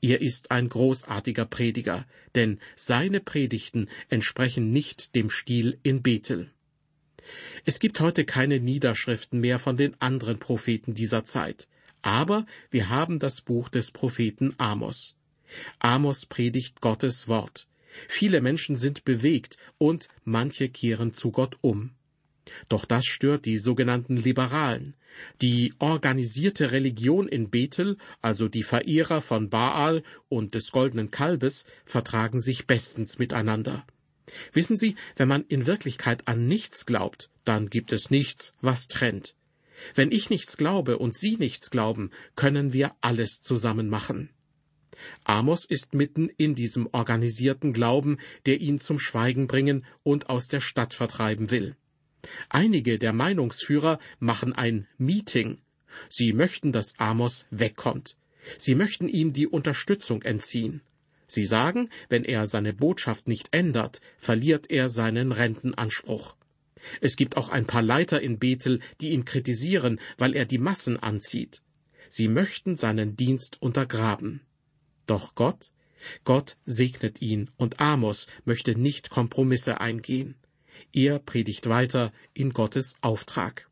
Er 0.00 0.20
ist 0.20 0.50
ein 0.50 0.68
großartiger 0.68 1.46
Prediger, 1.46 2.06
denn 2.34 2.60
seine 2.76 3.20
Predigten 3.20 3.88
entsprechen 4.08 4.72
nicht 4.72 5.14
dem 5.14 5.30
Stil 5.30 5.78
in 5.82 6.02
Bethel. 6.02 6.50
Es 7.64 7.80
gibt 7.80 8.00
heute 8.00 8.24
keine 8.24 8.60
Niederschriften 8.60 9.40
mehr 9.40 9.58
von 9.58 9.76
den 9.76 10.00
anderen 10.00 10.38
Propheten 10.38 10.94
dieser 10.94 11.24
Zeit, 11.24 11.68
aber 12.04 12.44
wir 12.70 12.90
haben 12.90 13.18
das 13.18 13.40
Buch 13.40 13.70
des 13.70 13.90
Propheten 13.90 14.54
Amos. 14.58 15.16
Amos 15.78 16.26
predigt 16.26 16.82
Gottes 16.82 17.28
Wort. 17.28 17.66
Viele 18.08 18.42
Menschen 18.42 18.76
sind 18.76 19.06
bewegt 19.06 19.56
und 19.78 20.08
manche 20.22 20.68
kehren 20.68 21.14
zu 21.14 21.30
Gott 21.30 21.56
um. 21.62 21.92
Doch 22.68 22.84
das 22.84 23.06
stört 23.06 23.46
die 23.46 23.56
sogenannten 23.56 24.18
Liberalen. 24.18 24.96
Die 25.40 25.72
organisierte 25.78 26.72
Religion 26.72 27.26
in 27.26 27.48
Bethel, 27.48 27.96
also 28.20 28.48
die 28.48 28.64
Verehrer 28.64 29.22
von 29.22 29.48
Baal 29.48 30.02
und 30.28 30.54
des 30.54 30.72
goldenen 30.72 31.10
Kalbes, 31.10 31.64
vertragen 31.86 32.40
sich 32.40 32.66
bestens 32.66 33.18
miteinander. 33.18 33.86
Wissen 34.52 34.76
Sie, 34.76 34.96
wenn 35.16 35.28
man 35.28 35.44
in 35.46 35.64
Wirklichkeit 35.64 36.28
an 36.28 36.46
nichts 36.46 36.84
glaubt, 36.84 37.30
dann 37.44 37.70
gibt 37.70 37.92
es 37.92 38.10
nichts, 38.10 38.54
was 38.60 38.88
trennt. 38.88 39.36
Wenn 39.94 40.12
ich 40.12 40.30
nichts 40.30 40.56
glaube 40.56 40.98
und 40.98 41.16
Sie 41.16 41.36
nichts 41.36 41.70
glauben, 41.70 42.10
können 42.36 42.72
wir 42.72 42.94
alles 43.00 43.40
zusammen 43.42 43.88
machen. 43.88 44.30
Amos 45.24 45.64
ist 45.64 45.94
mitten 45.94 46.28
in 46.28 46.54
diesem 46.54 46.88
organisierten 46.92 47.72
Glauben, 47.72 48.18
der 48.46 48.60
ihn 48.60 48.80
zum 48.80 48.98
Schweigen 48.98 49.46
bringen 49.46 49.84
und 50.02 50.30
aus 50.30 50.48
der 50.48 50.60
Stadt 50.60 50.94
vertreiben 50.94 51.50
will. 51.50 51.76
Einige 52.48 52.98
der 52.98 53.12
Meinungsführer 53.12 53.98
machen 54.18 54.52
ein 54.52 54.86
Meeting. 54.96 55.58
Sie 56.08 56.32
möchten, 56.32 56.72
dass 56.72 56.98
Amos 56.98 57.46
wegkommt. 57.50 58.16
Sie 58.58 58.74
möchten 58.74 59.08
ihm 59.08 59.32
die 59.32 59.46
Unterstützung 59.46 60.22
entziehen. 60.22 60.82
Sie 61.26 61.46
sagen, 61.46 61.90
wenn 62.08 62.24
er 62.24 62.46
seine 62.46 62.72
Botschaft 62.72 63.28
nicht 63.28 63.48
ändert, 63.52 64.00
verliert 64.18 64.70
er 64.70 64.88
seinen 64.88 65.32
Rentenanspruch. 65.32 66.36
Es 67.00 67.16
gibt 67.16 67.36
auch 67.36 67.48
ein 67.48 67.66
paar 67.66 67.82
Leiter 67.82 68.20
in 68.20 68.38
Bethel, 68.38 68.80
die 69.00 69.10
ihn 69.10 69.24
kritisieren, 69.24 70.00
weil 70.18 70.34
er 70.34 70.44
die 70.44 70.58
Massen 70.58 70.98
anzieht. 70.98 71.62
Sie 72.08 72.28
möchten 72.28 72.76
seinen 72.76 73.16
Dienst 73.16 73.60
untergraben. 73.60 74.40
Doch 75.06 75.34
Gott? 75.34 75.70
Gott 76.24 76.56
segnet 76.66 77.22
ihn, 77.22 77.50
und 77.56 77.80
Amos 77.80 78.26
möchte 78.44 78.78
nicht 78.78 79.10
Kompromisse 79.10 79.80
eingehen. 79.80 80.34
Er 80.92 81.18
predigt 81.18 81.68
weiter 81.68 82.12
in 82.34 82.52
Gottes 82.52 82.96
Auftrag. 83.00 83.68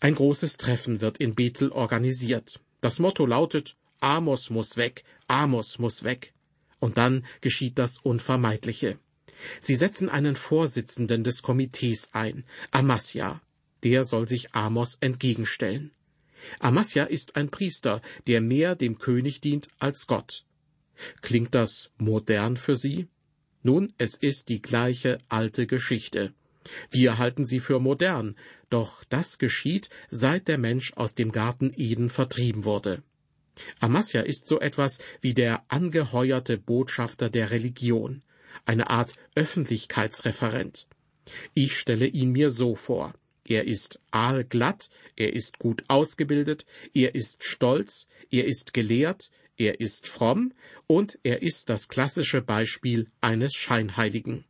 Ein 0.00 0.14
großes 0.14 0.56
Treffen 0.56 1.00
wird 1.00 1.18
in 1.18 1.34
Bethel 1.34 1.70
organisiert. 1.70 2.60
Das 2.80 2.98
Motto 2.98 3.26
lautet 3.26 3.76
Amos 4.00 4.50
muss 4.50 4.76
weg, 4.76 5.04
Amos 5.26 5.78
muss 5.78 6.04
weg. 6.04 6.32
Und 6.78 6.98
dann 6.98 7.24
geschieht 7.40 7.78
das 7.78 7.98
Unvermeidliche. 7.98 8.98
Sie 9.60 9.74
setzen 9.74 10.08
einen 10.08 10.36
Vorsitzenden 10.36 11.24
des 11.24 11.42
Komitees 11.42 12.10
ein, 12.12 12.44
Amasja. 12.70 13.40
Der 13.82 14.04
soll 14.04 14.28
sich 14.28 14.54
Amos 14.54 14.96
entgegenstellen. 15.00 15.90
Amasja 16.58 17.04
ist 17.04 17.36
ein 17.36 17.50
Priester, 17.50 18.00
der 18.26 18.40
mehr 18.40 18.74
dem 18.74 18.98
König 18.98 19.40
dient 19.40 19.68
als 19.78 20.06
Gott. 20.06 20.44
Klingt 21.20 21.54
das 21.54 21.90
modern 21.98 22.56
für 22.56 22.76
Sie? 22.76 23.08
Nun, 23.62 23.92
es 23.98 24.14
ist 24.14 24.48
die 24.48 24.62
gleiche 24.62 25.18
alte 25.28 25.66
Geschichte. 25.66 26.32
Wir 26.90 27.18
halten 27.18 27.44
sie 27.44 27.60
für 27.60 27.80
modern, 27.80 28.36
doch 28.70 29.04
das 29.04 29.38
geschieht, 29.38 29.88
seit 30.10 30.48
der 30.48 30.58
Mensch 30.58 30.92
aus 30.94 31.14
dem 31.14 31.32
Garten 31.32 31.72
Eden 31.76 32.08
vertrieben 32.08 32.64
wurde. 32.64 33.02
Amasja 33.80 34.20
ist 34.20 34.46
so 34.46 34.60
etwas 34.60 34.98
wie 35.20 35.34
der 35.34 35.64
angeheuerte 35.68 36.58
Botschafter 36.58 37.30
der 37.30 37.50
Religion, 37.50 38.22
eine 38.64 38.90
Art 38.90 39.12
Öffentlichkeitsreferent. 39.34 40.86
Ich 41.54 41.76
stelle 41.76 42.06
ihn 42.06 42.32
mir 42.32 42.50
so 42.50 42.74
vor. 42.74 43.14
Er 43.44 43.66
ist 43.66 44.00
aalglatt, 44.10 44.90
er 45.14 45.32
ist 45.32 45.58
gut 45.58 45.84
ausgebildet, 45.88 46.66
er 46.94 47.14
ist 47.14 47.44
stolz, 47.44 48.08
er 48.30 48.44
ist 48.46 48.72
gelehrt, 48.72 49.30
er 49.56 49.80
ist 49.80 50.08
fromm 50.08 50.52
und 50.86 51.18
er 51.22 51.42
ist 51.42 51.68
das 51.68 51.88
klassische 51.88 52.42
Beispiel 52.42 53.08
eines 53.20 53.54
Scheinheiligen. 53.54 54.44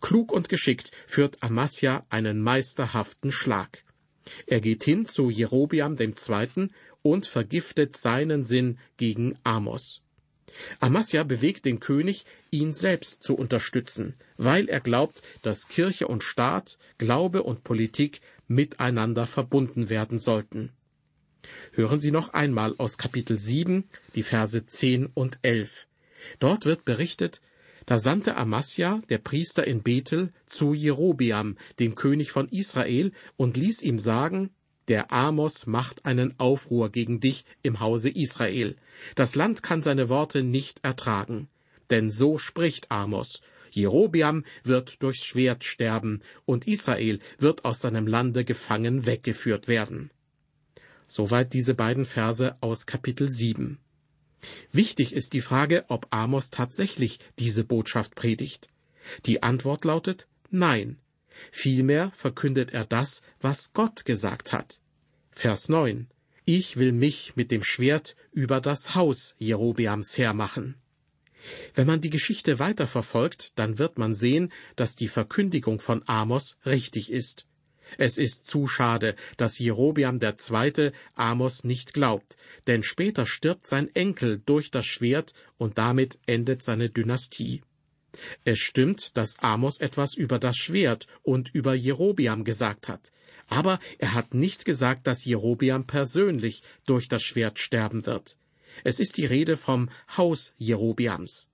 Klug 0.00 0.32
und 0.32 0.48
geschickt 0.48 0.92
führt 1.06 1.42
Amasja 1.42 2.06
einen 2.08 2.40
meisterhaften 2.40 3.32
Schlag. 3.32 3.84
Er 4.46 4.60
geht 4.60 4.84
hin 4.84 5.06
zu 5.06 5.30
Jerobiam 5.30 5.96
II. 5.98 6.68
und 7.02 7.26
vergiftet 7.26 7.96
seinen 7.96 8.44
Sinn 8.44 8.78
gegen 8.96 9.38
Amos. 9.42 10.02
Amasja 10.80 11.24
bewegt 11.24 11.64
den 11.64 11.80
König, 11.80 12.24
ihn 12.50 12.72
selbst 12.72 13.22
zu 13.22 13.36
unterstützen, 13.36 14.14
weil 14.36 14.68
er 14.68 14.80
glaubt, 14.80 15.22
dass 15.42 15.68
Kirche 15.68 16.08
und 16.08 16.22
Staat, 16.22 16.78
Glaube 16.98 17.42
und 17.42 17.64
Politik 17.64 18.20
miteinander 18.48 19.26
verbunden 19.26 19.88
werden 19.88 20.18
sollten. 20.18 20.70
Hören 21.72 22.00
Sie 22.00 22.10
noch 22.10 22.30
einmal 22.30 22.74
aus 22.78 22.98
Kapitel 22.98 23.38
7, 23.38 23.84
die 24.14 24.22
Verse 24.22 24.66
10 24.66 25.06
und 25.06 25.38
11. 25.42 25.86
Dort 26.38 26.64
wird 26.64 26.84
berichtet, 26.84 27.40
da 27.86 28.00
sandte 28.00 28.36
Amasja, 28.36 29.00
der 29.10 29.18
Priester 29.18 29.64
in 29.64 29.82
Bethel, 29.82 30.32
zu 30.46 30.74
Jerobiam, 30.74 31.56
dem 31.78 31.94
König 31.94 32.32
von 32.32 32.48
Israel, 32.48 33.12
und 33.36 33.56
ließ 33.56 33.82
ihm 33.82 34.00
sagen, 34.00 34.50
der 34.88 35.12
Amos 35.12 35.66
macht 35.66 36.04
einen 36.04 36.38
Aufruhr 36.38 36.90
gegen 36.90 37.20
dich 37.20 37.44
im 37.62 37.80
Hause 37.80 38.10
Israel. 38.10 38.76
Das 39.14 39.34
Land 39.34 39.62
kann 39.62 39.82
seine 39.82 40.08
Worte 40.08 40.42
nicht 40.42 40.84
ertragen. 40.84 41.48
Denn 41.90 42.10
so 42.10 42.38
spricht 42.38 42.90
Amos. 42.90 43.40
Jerobiam 43.70 44.44
wird 44.64 45.02
durchs 45.02 45.24
Schwert 45.24 45.64
sterben, 45.64 46.22
und 46.46 46.66
Israel 46.66 47.20
wird 47.38 47.64
aus 47.64 47.80
seinem 47.80 48.06
Lande 48.06 48.44
gefangen 48.44 49.04
weggeführt 49.06 49.68
werden. 49.68 50.10
Soweit 51.08 51.52
diese 51.52 51.74
beiden 51.74 52.06
Verse 52.06 52.56
aus 52.60 52.86
Kapitel 52.86 53.28
7. 53.28 53.78
Wichtig 54.72 55.12
ist 55.12 55.32
die 55.32 55.40
Frage, 55.40 55.84
ob 55.88 56.06
Amos 56.10 56.50
tatsächlich 56.50 57.18
diese 57.38 57.64
Botschaft 57.64 58.14
predigt. 58.14 58.68
Die 59.26 59.42
Antwort 59.42 59.84
lautet 59.84 60.26
Nein. 60.50 60.98
Vielmehr 61.52 62.10
verkündet 62.12 62.72
er 62.72 62.84
das, 62.84 63.22
was 63.40 63.72
Gott 63.72 64.04
gesagt 64.04 64.52
hat. 64.52 64.80
Vers 65.30 65.68
9. 65.68 66.08
Ich 66.44 66.76
will 66.76 66.92
mich 66.92 67.34
mit 67.36 67.50
dem 67.50 67.64
Schwert 67.64 68.16
über 68.32 68.60
das 68.60 68.94
Haus 68.94 69.34
Jerobeams 69.38 70.16
hermachen. 70.16 70.76
Wenn 71.74 71.86
man 71.86 72.00
die 72.00 72.10
Geschichte 72.10 72.58
weiterverfolgt, 72.58 73.58
dann 73.58 73.78
wird 73.78 73.98
man 73.98 74.14
sehen, 74.14 74.52
dass 74.76 74.96
die 74.96 75.08
Verkündigung 75.08 75.80
von 75.80 76.02
Amos 76.06 76.56
richtig 76.64 77.10
ist. 77.10 77.46
Es 77.98 78.18
ist 78.18 78.46
zu 78.46 78.66
schade, 78.66 79.14
dass 79.36 79.58
Jerobiam 79.58 80.18
II. 80.20 80.92
Amos 81.14 81.64
nicht 81.64 81.92
glaubt, 81.92 82.36
denn 82.66 82.82
später 82.82 83.26
stirbt 83.26 83.66
sein 83.66 83.94
Enkel 83.94 84.42
durch 84.44 84.70
das 84.70 84.86
Schwert 84.86 85.32
und 85.56 85.78
damit 85.78 86.18
endet 86.26 86.62
seine 86.62 86.90
Dynastie. 86.90 87.62
Es 88.44 88.58
stimmt, 88.58 89.16
dass 89.16 89.38
Amos 89.40 89.80
etwas 89.80 90.14
über 90.14 90.38
das 90.38 90.56
Schwert 90.56 91.06
und 91.22 91.54
über 91.54 91.74
Jerobiam 91.74 92.44
gesagt 92.44 92.88
hat, 92.88 93.12
aber 93.46 93.78
er 93.98 94.14
hat 94.14 94.34
nicht 94.34 94.64
gesagt, 94.64 95.06
dass 95.06 95.24
Jerobiam 95.24 95.86
persönlich 95.86 96.62
durch 96.84 97.08
das 97.08 97.22
Schwert 97.22 97.58
sterben 97.58 98.06
wird. 98.06 98.36
Es 98.84 99.00
ist 99.00 99.16
die 99.16 99.26
Rede 99.26 99.56
vom 99.56 99.88
Haus 100.16 100.52
Jerobiams. 100.58 101.48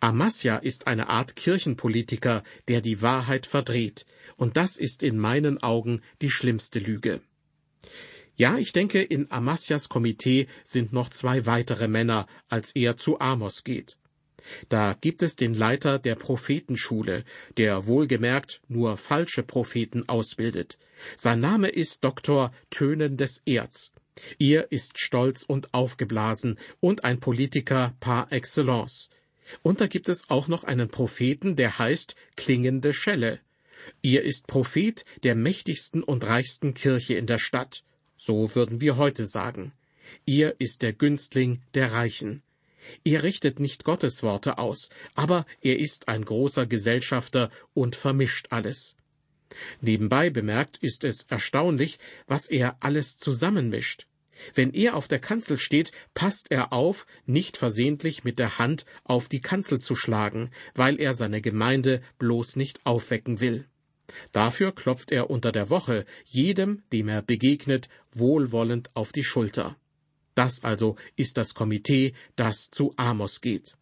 Amasja 0.00 0.56
ist 0.56 0.86
eine 0.86 1.08
Art 1.08 1.36
Kirchenpolitiker, 1.36 2.42
der 2.68 2.80
die 2.80 3.00
Wahrheit 3.00 3.46
verdreht, 3.46 4.04
und 4.36 4.56
das 4.56 4.76
ist 4.76 5.02
in 5.02 5.18
meinen 5.18 5.62
Augen 5.62 6.02
die 6.20 6.30
schlimmste 6.30 6.78
Lüge. 6.78 7.22
Ja, 8.36 8.58
ich 8.58 8.72
denke, 8.72 9.00
in 9.00 9.30
Amasjas 9.30 9.88
Komitee 9.88 10.48
sind 10.64 10.92
noch 10.92 11.08
zwei 11.10 11.46
weitere 11.46 11.86
Männer, 11.86 12.26
als 12.48 12.74
er 12.74 12.96
zu 12.96 13.20
Amos 13.20 13.62
geht. 13.62 13.96
Da 14.68 14.96
gibt 15.00 15.22
es 15.22 15.36
den 15.36 15.54
Leiter 15.54 15.98
der 15.98 16.14
Prophetenschule, 16.14 17.24
der 17.56 17.86
wohlgemerkt 17.86 18.60
nur 18.68 18.96
falsche 18.96 19.42
Propheten 19.42 20.08
ausbildet. 20.08 20.78
Sein 21.16 21.40
Name 21.40 21.68
ist 21.68 22.04
Dr. 22.04 22.52
Tönendes 22.70 23.42
Erz. 23.46 23.92
Er 24.38 24.70
ist 24.70 24.98
stolz 24.98 25.42
und 25.42 25.74
aufgeblasen 25.74 26.58
und 26.80 27.04
ein 27.04 27.20
Politiker 27.20 27.96
par 28.00 28.32
excellence. 28.32 29.10
Und 29.62 29.80
da 29.80 29.86
gibt 29.86 30.08
es 30.08 30.30
auch 30.30 30.48
noch 30.48 30.64
einen 30.64 30.88
Propheten, 30.88 31.56
der 31.56 31.78
heißt 31.78 32.14
klingende 32.36 32.92
Schelle. 32.92 33.40
Er 34.02 34.22
ist 34.22 34.46
Prophet 34.46 35.04
der 35.22 35.34
mächtigsten 35.34 36.02
und 36.02 36.24
reichsten 36.24 36.74
Kirche 36.74 37.14
in 37.14 37.26
der 37.26 37.38
Stadt. 37.38 37.84
So 38.16 38.54
würden 38.54 38.80
wir 38.80 38.96
heute 38.96 39.26
sagen. 39.26 39.72
Er 40.26 40.58
ist 40.58 40.82
der 40.82 40.92
Günstling 40.92 41.60
der 41.74 41.92
Reichen. 41.92 42.42
Er 43.04 43.22
richtet 43.22 43.60
nicht 43.60 43.84
Gottes 43.84 44.22
Worte 44.22 44.58
aus, 44.58 44.88
aber 45.14 45.46
er 45.60 45.78
ist 45.78 46.08
ein 46.08 46.24
großer 46.24 46.66
Gesellschafter 46.66 47.50
und 47.72 47.96
vermischt 47.96 48.48
alles. 48.50 48.96
Nebenbei 49.80 50.30
bemerkt 50.30 50.78
ist 50.78 51.04
es 51.04 51.24
erstaunlich, 51.24 51.98
was 52.26 52.46
er 52.46 52.76
alles 52.80 53.18
zusammenmischt. 53.18 54.06
Wenn 54.54 54.72
er 54.72 54.96
auf 54.96 55.06
der 55.06 55.20
Kanzel 55.20 55.58
steht, 55.58 55.92
passt 56.12 56.50
er 56.50 56.72
auf, 56.72 57.06
nicht 57.24 57.56
versehentlich 57.56 58.24
mit 58.24 58.38
der 58.38 58.58
Hand 58.58 58.84
auf 59.04 59.28
die 59.28 59.40
Kanzel 59.40 59.80
zu 59.80 59.94
schlagen, 59.94 60.50
weil 60.74 61.00
er 61.00 61.14
seine 61.14 61.40
Gemeinde 61.40 62.02
bloß 62.18 62.56
nicht 62.56 62.84
aufwecken 62.84 63.40
will. 63.40 63.68
Dafür 64.32 64.74
klopft 64.74 65.12
er 65.12 65.30
unter 65.30 65.52
der 65.52 65.70
Woche 65.70 66.04
jedem, 66.24 66.82
dem 66.92 67.08
er 67.08 67.22
begegnet, 67.22 67.88
wohlwollend 68.12 68.90
auf 68.94 69.12
die 69.12 69.24
Schulter. 69.24 69.76
Das 70.34 70.64
also 70.64 70.96
ist 71.16 71.36
das 71.36 71.54
Komitee, 71.54 72.14
das 72.36 72.70
zu 72.70 72.92
Amos 72.96 73.40
geht. 73.40 73.76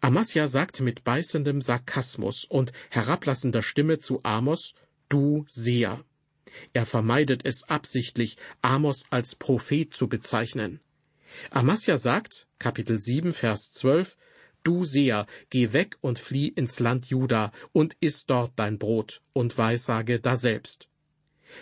Amasja 0.00 0.48
sagt 0.48 0.80
mit 0.80 1.04
beißendem 1.04 1.62
Sarkasmus 1.62 2.44
und 2.44 2.72
herablassender 2.90 3.62
Stimme 3.62 3.98
zu 3.98 4.20
Amos, 4.24 4.74
Du 5.08 5.44
Seher. 5.48 6.04
Er 6.72 6.86
vermeidet 6.86 7.44
es 7.44 7.64
absichtlich, 7.64 8.36
Amos 8.62 9.04
als 9.10 9.36
Prophet 9.36 9.92
zu 9.94 10.08
bezeichnen. 10.08 10.80
Amasja 11.50 11.98
sagt, 11.98 12.48
Kapitel 12.58 12.98
7, 13.00 13.32
Vers 13.32 13.72
12, 13.72 14.16
Du 14.62 14.84
Seher, 14.84 15.26
geh 15.50 15.72
weg 15.72 15.96
und 16.00 16.18
flieh 16.18 16.48
ins 16.48 16.80
Land 16.80 17.06
Juda 17.06 17.52
und 17.72 17.96
iss 18.00 18.26
dort 18.26 18.52
dein 18.56 18.78
Brot 18.78 19.20
und 19.32 19.56
weissage 19.58 20.20
daselbst. 20.20 20.88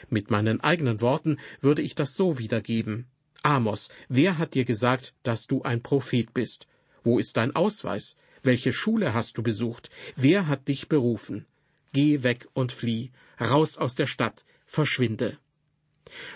Mit 0.08 0.30
meinen 0.30 0.60
eigenen 0.60 1.00
Worten 1.00 1.38
würde 1.60 1.82
ich 1.82 1.94
das 1.94 2.14
so 2.14 2.38
wiedergeben. 2.38 3.06
Amos, 3.42 3.90
wer 4.08 4.38
hat 4.38 4.54
dir 4.54 4.64
gesagt, 4.64 5.14
dass 5.24 5.46
du 5.46 5.62
ein 5.62 5.82
Prophet 5.82 6.32
bist? 6.32 6.66
Wo 7.02 7.18
ist 7.18 7.36
dein 7.36 7.56
Ausweis? 7.56 8.16
Welche 8.42 8.72
Schule 8.72 9.14
hast 9.14 9.36
du 9.36 9.42
besucht? 9.42 9.90
Wer 10.16 10.46
hat 10.46 10.68
dich 10.68 10.88
berufen? 10.88 11.46
Geh 11.92 12.22
weg 12.22 12.48
und 12.54 12.72
flieh, 12.72 13.10
raus 13.40 13.76
aus 13.78 13.94
der 13.94 14.06
Stadt, 14.06 14.44
verschwinde. 14.64 15.38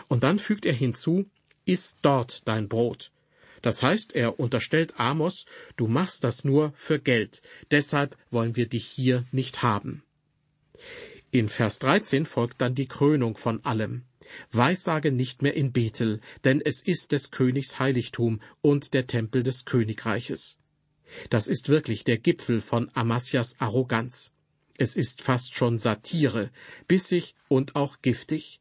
Und 0.09 0.23
dann 0.25 0.39
fügt 0.39 0.67
er 0.67 0.73
hinzu, 0.73 1.31
iss 1.65 1.99
dort 2.03 2.47
dein 2.47 2.69
Brot. 2.69 3.13
Das 3.63 3.83
heißt, 3.83 4.15
er 4.15 4.39
unterstellt 4.39 4.95
Amos, 4.99 5.47
du 5.77 5.89
machst 5.89 6.25
das 6.25 6.45
nur 6.45 6.73
für 6.77 6.99
Geld, 6.99 7.43
deshalb 7.71 8.17
wollen 8.31 8.55
wir 8.57 8.69
dich 8.69 8.87
hier 8.87 9.25
nicht 9.33 9.63
haben. 9.63 10.03
In 11.31 11.49
Vers 11.49 11.79
13 11.81 12.27
folgt 12.27 12.61
dann 12.61 12.75
die 12.75 12.87
Krönung 12.87 13.37
von 13.37 13.65
allem. 13.65 14.05
Weissage 14.51 15.13
nicht 15.13 15.43
mehr 15.43 15.55
in 15.55 15.73
Bethel, 15.73 16.21
denn 16.45 16.61
es 16.61 16.83
ist 16.83 17.13
des 17.13 17.31
Königs 17.31 17.79
Heiligtum 17.79 18.41
und 18.61 18.95
der 18.95 19.07
Tempel 19.07 19.43
des 19.43 19.65
Königreiches. 19.65 20.59
Das 21.31 21.47
ist 21.47 21.69
wirklich 21.69 22.05
der 22.05 22.19
Gipfel 22.19 22.61
von 22.61 22.91
Amasias 22.95 23.61
Arroganz. 23.61 24.33
Es 24.79 24.95
ist 24.95 25.23
fast 25.23 25.55
schon 25.55 25.79
Satire, 25.79 26.51
bissig 26.87 27.35
und 27.49 27.77
auch 27.77 28.03
giftig. 28.03 28.61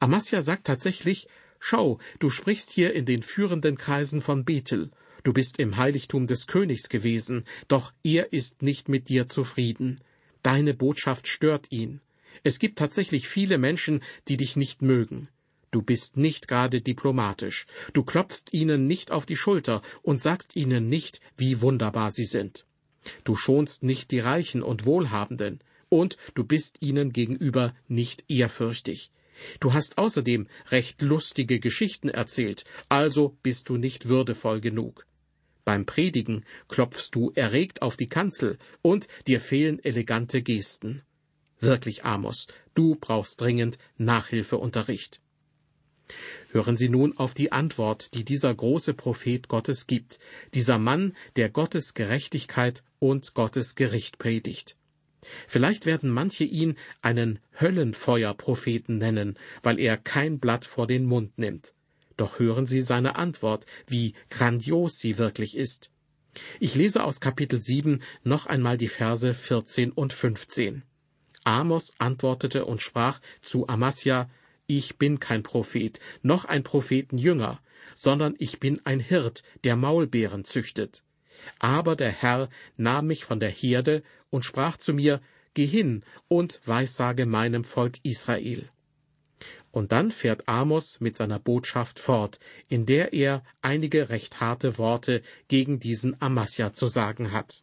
Amasja 0.00 0.42
sagt 0.42 0.66
tatsächlich, 0.66 1.28
Schau, 1.58 1.98
du 2.18 2.30
sprichst 2.30 2.70
hier 2.70 2.94
in 2.94 3.06
den 3.06 3.22
führenden 3.22 3.76
Kreisen 3.76 4.20
von 4.20 4.44
Bethel. 4.44 4.90
Du 5.22 5.32
bist 5.32 5.58
im 5.58 5.76
Heiligtum 5.76 6.26
des 6.26 6.46
Königs 6.46 6.88
gewesen, 6.88 7.44
doch 7.68 7.92
er 8.02 8.32
ist 8.32 8.62
nicht 8.62 8.88
mit 8.88 9.08
dir 9.08 9.26
zufrieden. 9.26 10.00
Deine 10.42 10.74
Botschaft 10.74 11.26
stört 11.26 11.72
ihn. 11.72 12.00
Es 12.46 12.60
gibt 12.60 12.78
tatsächlich 12.78 13.26
viele 13.26 13.58
Menschen, 13.58 14.04
die 14.28 14.36
dich 14.36 14.54
nicht 14.54 14.80
mögen. 14.80 15.26
Du 15.72 15.82
bist 15.82 16.16
nicht 16.16 16.46
gerade 16.46 16.80
diplomatisch. 16.80 17.66
Du 17.92 18.04
klopfst 18.04 18.52
ihnen 18.52 18.86
nicht 18.86 19.10
auf 19.10 19.26
die 19.26 19.34
Schulter 19.34 19.82
und 20.02 20.20
sagst 20.20 20.54
ihnen 20.54 20.88
nicht, 20.88 21.20
wie 21.36 21.60
wunderbar 21.60 22.12
sie 22.12 22.24
sind. 22.24 22.64
Du 23.24 23.34
schonst 23.34 23.82
nicht 23.82 24.12
die 24.12 24.20
Reichen 24.20 24.62
und 24.62 24.86
Wohlhabenden, 24.86 25.58
und 25.88 26.18
du 26.36 26.44
bist 26.44 26.76
ihnen 26.78 27.12
gegenüber 27.12 27.74
nicht 27.88 28.22
ehrfürchtig. 28.28 29.10
Du 29.58 29.72
hast 29.72 29.98
außerdem 29.98 30.46
recht 30.68 31.02
lustige 31.02 31.58
Geschichten 31.58 32.10
erzählt, 32.10 32.64
also 32.88 33.36
bist 33.42 33.70
du 33.70 33.76
nicht 33.76 34.08
würdevoll 34.08 34.60
genug. 34.60 35.04
Beim 35.64 35.84
Predigen 35.84 36.44
klopfst 36.68 37.10
du 37.10 37.32
erregt 37.34 37.82
auf 37.82 37.96
die 37.96 38.08
Kanzel, 38.08 38.56
und 38.82 39.08
dir 39.26 39.40
fehlen 39.40 39.82
elegante 39.82 40.42
Gesten. 40.42 41.02
Wirklich, 41.60 42.04
Amos, 42.04 42.46
du 42.74 42.96
brauchst 42.96 43.40
dringend 43.40 43.78
Nachhilfeunterricht. 43.96 45.20
Hören 46.50 46.76
Sie 46.76 46.88
nun 46.88 47.16
auf 47.16 47.34
die 47.34 47.50
Antwort, 47.50 48.14
die 48.14 48.24
dieser 48.24 48.54
große 48.54 48.94
Prophet 48.94 49.48
Gottes 49.48 49.86
gibt, 49.86 50.18
dieser 50.54 50.78
Mann, 50.78 51.16
der 51.34 51.50
Gottes 51.50 51.94
Gerechtigkeit 51.94 52.84
und 52.98 53.34
Gottes 53.34 53.74
Gericht 53.74 54.18
predigt. 54.18 54.76
Vielleicht 55.48 55.86
werden 55.86 56.10
manche 56.10 56.44
ihn 56.44 56.76
einen 57.02 57.40
Höllenfeuerpropheten 57.60 58.98
nennen, 58.98 59.36
weil 59.62 59.80
er 59.80 59.96
kein 59.96 60.38
Blatt 60.38 60.64
vor 60.64 60.86
den 60.86 61.04
Mund 61.04 61.36
nimmt. 61.38 61.74
Doch 62.16 62.38
hören 62.38 62.66
Sie 62.66 62.80
seine 62.80 63.16
Antwort, 63.16 63.66
wie 63.86 64.14
grandios 64.30 64.98
sie 64.98 65.18
wirklich 65.18 65.56
ist. 65.56 65.90
Ich 66.60 66.74
lese 66.74 67.02
aus 67.02 67.20
Kapitel 67.20 67.60
7 67.60 68.02
noch 68.22 68.46
einmal 68.46 68.78
die 68.78 68.88
Verse 68.88 69.34
14 69.34 69.90
und 69.90 70.12
15. 70.12 70.82
Amos 71.46 71.92
antwortete 71.98 72.64
und 72.64 72.82
sprach 72.82 73.20
zu 73.40 73.68
Amasja, 73.68 74.28
Ich 74.66 74.98
bin 74.98 75.20
kein 75.20 75.44
Prophet, 75.44 76.00
noch 76.22 76.44
ein 76.44 76.64
Prophetenjünger, 76.64 77.60
sondern 77.94 78.34
ich 78.38 78.58
bin 78.58 78.80
ein 78.84 78.98
Hirt, 78.98 79.44
der 79.62 79.76
Maulbeeren 79.76 80.44
züchtet. 80.44 81.04
Aber 81.60 81.94
der 81.94 82.10
Herr 82.10 82.48
nahm 82.76 83.06
mich 83.06 83.24
von 83.24 83.38
der 83.38 83.50
Herde 83.50 84.02
und 84.30 84.44
sprach 84.44 84.76
zu 84.76 84.92
mir, 84.92 85.20
Geh 85.54 85.66
hin 85.66 86.02
und 86.26 86.60
weissage 86.66 87.26
meinem 87.26 87.62
Volk 87.62 87.98
Israel. 88.02 88.68
Und 89.70 89.92
dann 89.92 90.10
fährt 90.10 90.48
Amos 90.48 91.00
mit 91.00 91.16
seiner 91.16 91.38
Botschaft 91.38 92.00
fort, 92.00 92.40
in 92.68 92.86
der 92.86 93.12
er 93.12 93.44
einige 93.62 94.08
recht 94.08 94.40
harte 94.40 94.78
Worte 94.78 95.22
gegen 95.46 95.78
diesen 95.78 96.20
Amasja 96.20 96.72
zu 96.72 96.88
sagen 96.88 97.30
hat. 97.30 97.62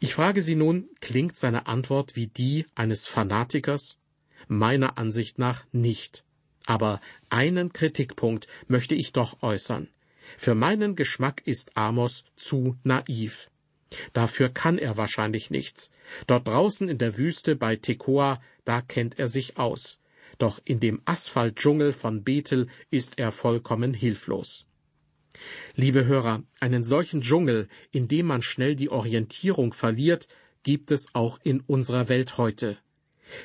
Ich 0.00 0.14
frage 0.14 0.42
Sie 0.42 0.56
nun, 0.56 0.88
klingt 1.00 1.36
seine 1.36 1.66
Antwort 1.66 2.16
wie 2.16 2.26
die 2.26 2.66
eines 2.74 3.06
Fanatikers? 3.06 3.98
Meiner 4.48 4.98
Ansicht 4.98 5.38
nach 5.38 5.64
nicht. 5.72 6.24
Aber 6.66 7.00
einen 7.30 7.72
Kritikpunkt 7.72 8.46
möchte 8.66 8.94
ich 8.94 9.12
doch 9.12 9.42
äußern. 9.42 9.88
Für 10.38 10.54
meinen 10.54 10.96
Geschmack 10.96 11.42
ist 11.46 11.76
Amos 11.76 12.24
zu 12.36 12.76
naiv. 12.82 13.50
Dafür 14.12 14.48
kann 14.48 14.78
er 14.78 14.96
wahrscheinlich 14.96 15.50
nichts. 15.50 15.90
Dort 16.26 16.48
draußen 16.48 16.88
in 16.88 16.98
der 16.98 17.16
Wüste 17.16 17.56
bei 17.56 17.76
Tekoa, 17.76 18.40
da 18.64 18.80
kennt 18.80 19.18
er 19.18 19.28
sich 19.28 19.58
aus. 19.58 19.98
Doch 20.38 20.60
in 20.64 20.80
dem 20.80 21.00
Asphaltdschungel 21.04 21.92
von 21.92 22.24
Bethel 22.24 22.68
ist 22.90 23.18
er 23.18 23.30
vollkommen 23.30 23.94
hilflos. 23.94 24.66
Liebe 25.76 26.06
Hörer, 26.06 26.42
einen 26.60 26.84
solchen 26.84 27.20
Dschungel, 27.20 27.68
in 27.90 28.08
dem 28.08 28.26
man 28.26 28.42
schnell 28.42 28.76
die 28.76 28.90
Orientierung 28.90 29.72
verliert, 29.72 30.28
gibt 30.62 30.90
es 30.90 31.14
auch 31.14 31.38
in 31.42 31.60
unserer 31.60 32.08
Welt 32.08 32.38
heute. 32.38 32.78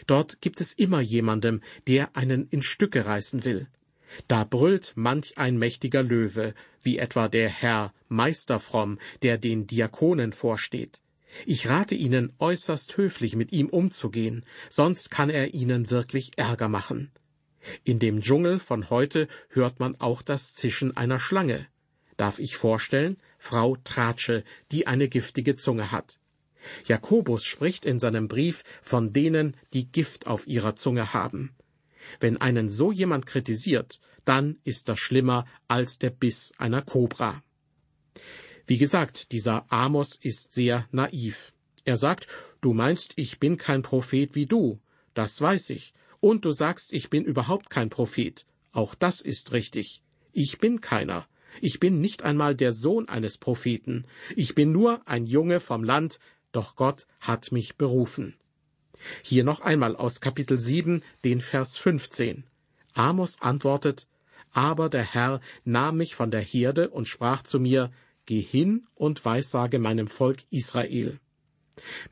Dort 0.08 0.42
gibt 0.42 0.62
es 0.62 0.74
immer 0.74 1.02
jemandem, 1.02 1.62
der 1.88 2.16
einen 2.16 2.48
in 2.50 2.62
Stücke 2.62 3.06
reißen 3.06 3.46
will. 3.46 3.68
Da 4.28 4.44
brüllt 4.44 4.94
manch 4.96 5.38
ein 5.38 5.58
mächtiger 5.58 6.04
Löwe, 6.04 6.54
wie 6.82 6.98
etwa 6.98 7.28
der 7.28 7.50
Herr 7.50 7.94
Meisterfromm, 8.08 9.00
der 9.22 9.38
den 9.38 9.68
Diakonen 9.68 10.34
vorsteht. 10.34 11.02
Ich 11.46 11.70
rate 11.70 11.96
Ihnen 11.96 12.34
äußerst 12.40 12.98
höflich 12.98 13.36
mit 13.36 13.52
ihm 13.52 13.70
umzugehen, 13.70 14.46
sonst 14.70 15.12
kann 15.12 15.30
er 15.30 15.54
Ihnen 15.54 15.92
wirklich 15.92 16.32
Ärger 16.38 16.70
machen. 16.70 17.12
In 17.84 18.00
dem 18.00 18.22
Dschungel 18.22 18.60
von 18.60 18.90
heute 18.90 19.28
hört 19.50 19.80
man 19.80 19.96
auch 20.00 20.22
das 20.22 20.54
Zischen 20.54 20.96
einer 20.98 21.20
Schlange. 21.20 21.68
Darf 22.20 22.40
ich 22.40 22.58
vorstellen? 22.58 23.16
Frau 23.38 23.78
Tratsche, 23.78 24.44
die 24.74 24.88
eine 24.88 25.08
giftige 25.08 25.56
Zunge 25.56 25.94
hat. 25.94 26.20
Jakobus 26.86 27.46
spricht 27.46 27.86
in 27.86 27.98
seinem 27.98 28.28
Brief 28.28 28.66
von 28.82 29.14
denen, 29.14 29.56
die 29.72 29.90
Gift 29.90 30.28
auf 30.28 30.46
ihrer 30.46 30.76
Zunge 30.76 31.14
haben. 31.14 31.56
Wenn 32.20 32.36
einen 32.36 32.70
so 32.70 32.92
jemand 32.92 33.26
kritisiert, 33.26 34.02
dann 34.26 34.58
ist 34.66 34.90
das 34.90 35.00
schlimmer 35.00 35.46
als 35.70 35.98
der 35.98 36.10
Biss 36.10 36.52
einer 36.58 36.82
Kobra. 36.82 37.42
Wie 38.68 38.78
gesagt, 38.78 39.32
dieser 39.32 39.72
Amos 39.72 40.16
ist 40.22 40.54
sehr 40.54 40.90
naiv. 40.92 41.54
Er 41.86 41.96
sagt, 41.96 42.28
du 42.60 42.74
meinst, 42.74 43.14
ich 43.16 43.40
bin 43.40 43.56
kein 43.56 43.82
Prophet 43.82 44.36
wie 44.36 44.46
du. 44.46 44.82
Das 45.14 45.40
weiß 45.40 45.70
ich. 45.70 45.94
Und 46.20 46.44
du 46.44 46.52
sagst, 46.52 46.92
ich 46.92 47.10
bin 47.10 47.24
überhaupt 47.24 47.70
kein 47.70 47.90
Prophet. 47.90 48.46
Auch 48.74 48.94
das 48.94 49.22
ist 49.22 49.54
richtig. 49.54 50.04
Ich 50.34 50.58
bin 50.58 50.82
keiner. 50.82 51.26
Ich 51.62 51.80
bin 51.80 52.00
nicht 52.00 52.24
einmal 52.24 52.56
der 52.56 52.74
Sohn 52.74 53.10
eines 53.10 53.38
Propheten. 53.38 54.06
Ich 54.36 54.56
bin 54.56 54.72
nur 54.72 55.08
ein 55.08 55.26
Junge 55.26 55.60
vom 55.60 55.84
Land, 55.84 56.20
doch 56.52 56.76
Gott 56.76 57.06
hat 57.20 57.52
mich 57.52 57.76
berufen. 57.76 58.36
Hier 59.24 59.44
noch 59.44 59.62
einmal 59.62 59.96
aus 59.96 60.22
Kapitel 60.22 60.58
7, 60.58 61.04
den 61.24 61.42
Vers 61.42 61.78
15. 61.78 62.44
Amos 62.94 63.42
antwortet, 63.42 64.08
aber 64.52 64.90
der 64.90 65.04
Herr 65.04 65.42
nahm 65.64 65.98
mich 65.98 66.16
von 66.16 66.32
der 66.32 66.42
Herde 66.42 66.90
und 66.90 67.08
sprach 67.08 67.44
zu 67.44 67.60
mir, 67.60 67.92
Geh 68.26 68.42
hin 68.42 68.88
und 68.94 69.26
weissage 69.26 69.80
meinem 69.80 70.08
Volk 70.08 70.44
Israel. 70.52 71.20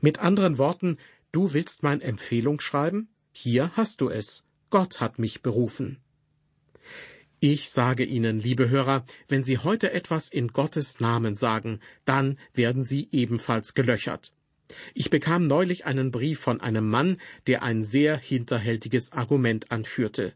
Mit 0.00 0.18
anderen 0.18 0.58
Worten, 0.58 0.98
du 1.30 1.52
willst 1.52 1.82
mein 1.82 2.00
Empfehlung 2.00 2.60
schreiben? 2.60 3.08
Hier 3.32 3.70
hast 3.76 4.00
du 4.00 4.08
es. 4.08 4.42
Gott 4.70 5.00
hat 5.00 5.18
mich 5.18 5.42
berufen. 5.42 5.98
Ich 7.40 7.70
sage 7.70 8.02
Ihnen, 8.02 8.40
liebe 8.40 8.68
Hörer, 8.68 9.04
wenn 9.28 9.44
Sie 9.44 9.58
heute 9.58 9.92
etwas 9.92 10.28
in 10.28 10.48
Gottes 10.48 10.98
Namen 10.98 11.36
sagen, 11.36 11.78
dann 12.04 12.36
werden 12.52 12.84
Sie 12.84 13.08
ebenfalls 13.12 13.74
gelöchert. 13.74 14.32
Ich 14.92 15.08
bekam 15.08 15.46
neulich 15.46 15.86
einen 15.86 16.10
Brief 16.10 16.40
von 16.40 16.60
einem 16.60 16.90
Mann, 16.90 17.18
der 17.46 17.62
ein 17.62 17.84
sehr 17.84 18.16
hinterhältiges 18.16 19.12
Argument 19.12 19.70
anführte. 19.70 20.32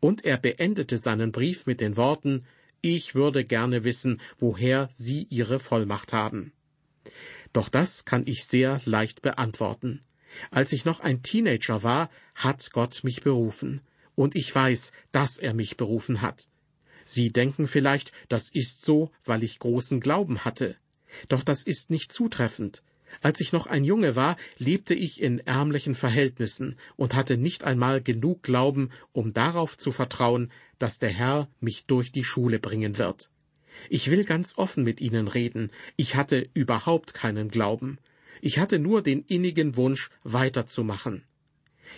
Und 0.00 0.24
er 0.24 0.38
beendete 0.38 0.96
seinen 0.96 1.30
Brief 1.30 1.66
mit 1.66 1.82
den 1.82 1.98
Worten 1.98 2.46
Ich 2.80 3.14
würde 3.14 3.44
gerne 3.44 3.84
wissen, 3.84 4.22
woher 4.38 4.88
Sie 4.92 5.26
Ihre 5.28 5.58
Vollmacht 5.58 6.14
haben. 6.14 6.54
Doch 7.52 7.68
das 7.68 8.06
kann 8.06 8.22
ich 8.26 8.46
sehr 8.46 8.80
leicht 8.86 9.20
beantworten. 9.20 10.00
Als 10.50 10.72
ich 10.72 10.86
noch 10.86 11.00
ein 11.00 11.22
Teenager 11.22 11.82
war, 11.82 12.08
hat 12.34 12.72
Gott 12.72 13.04
mich 13.04 13.20
berufen 13.20 13.82
und 14.16 14.34
ich 14.34 14.52
weiß, 14.52 14.90
dass 15.12 15.38
er 15.38 15.54
mich 15.54 15.76
berufen 15.76 16.20
hat. 16.20 16.48
Sie 17.04 17.30
denken 17.32 17.68
vielleicht, 17.68 18.10
das 18.28 18.48
ist 18.48 18.84
so, 18.84 19.12
weil 19.24 19.44
ich 19.44 19.60
großen 19.60 20.00
Glauben 20.00 20.44
hatte. 20.44 20.76
Doch 21.28 21.44
das 21.44 21.62
ist 21.62 21.88
nicht 21.88 22.12
zutreffend. 22.12 22.82
Als 23.22 23.40
ich 23.40 23.52
noch 23.52 23.68
ein 23.68 23.84
Junge 23.84 24.16
war, 24.16 24.36
lebte 24.58 24.94
ich 24.94 25.22
in 25.22 25.38
ärmlichen 25.38 25.94
Verhältnissen 25.94 26.76
und 26.96 27.14
hatte 27.14 27.36
nicht 27.36 27.62
einmal 27.62 28.02
genug 28.02 28.42
Glauben, 28.42 28.90
um 29.12 29.32
darauf 29.32 29.78
zu 29.78 29.92
vertrauen, 29.92 30.50
dass 30.80 30.98
der 30.98 31.10
Herr 31.10 31.48
mich 31.60 31.86
durch 31.86 32.10
die 32.10 32.24
Schule 32.24 32.58
bringen 32.58 32.98
wird. 32.98 33.30
Ich 33.88 34.10
will 34.10 34.24
ganz 34.24 34.58
offen 34.58 34.82
mit 34.82 35.00
Ihnen 35.00 35.28
reden, 35.28 35.70
ich 35.96 36.16
hatte 36.16 36.48
überhaupt 36.54 37.14
keinen 37.14 37.48
Glauben. 37.48 37.98
Ich 38.40 38.58
hatte 38.58 38.78
nur 38.78 39.02
den 39.02 39.22
innigen 39.22 39.76
Wunsch, 39.76 40.10
weiterzumachen. 40.24 41.22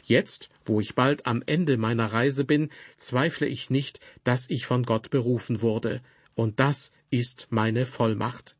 Jetzt, 0.04 0.48
wo 0.64 0.80
ich 0.80 0.94
bald 0.94 1.26
am 1.26 1.42
Ende 1.46 1.76
meiner 1.76 2.12
Reise 2.12 2.44
bin, 2.44 2.70
zweifle 2.96 3.46
ich 3.46 3.70
nicht, 3.70 4.00
dass 4.24 4.48
ich 4.50 4.66
von 4.66 4.84
Gott 4.84 5.10
berufen 5.10 5.62
wurde, 5.62 6.02
und 6.34 6.60
das 6.60 6.92
ist 7.10 7.48
meine 7.50 7.86
Vollmacht. 7.86 8.56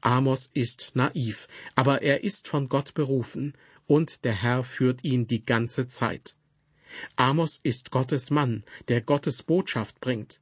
Amos 0.00 0.48
ist 0.54 0.92
naiv, 0.94 1.48
aber 1.74 2.02
er 2.02 2.24
ist 2.24 2.48
von 2.48 2.68
Gott 2.68 2.94
berufen, 2.94 3.54
und 3.86 4.24
der 4.24 4.34
Herr 4.34 4.64
führt 4.64 5.04
ihn 5.04 5.26
die 5.26 5.44
ganze 5.44 5.88
Zeit. 5.88 6.36
Amos 7.16 7.60
ist 7.62 7.90
Gottes 7.90 8.30
Mann, 8.30 8.64
der 8.88 9.02
Gottes 9.02 9.42
Botschaft 9.42 10.00
bringt. 10.00 10.40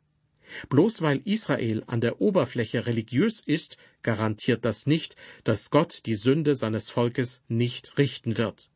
Bloß 0.68 1.02
weil 1.02 1.20
Israel 1.24 1.82
an 1.88 2.00
der 2.00 2.20
Oberfläche 2.20 2.86
religiös 2.86 3.40
ist, 3.40 3.76
garantiert 4.02 4.64
das 4.64 4.86
nicht, 4.86 5.16
dass 5.42 5.70
Gott 5.70 6.06
die 6.06 6.14
Sünde 6.14 6.54
seines 6.54 6.88
Volkes 6.88 7.42
nicht 7.48 7.98
richten 7.98 8.38
wird 8.38 8.70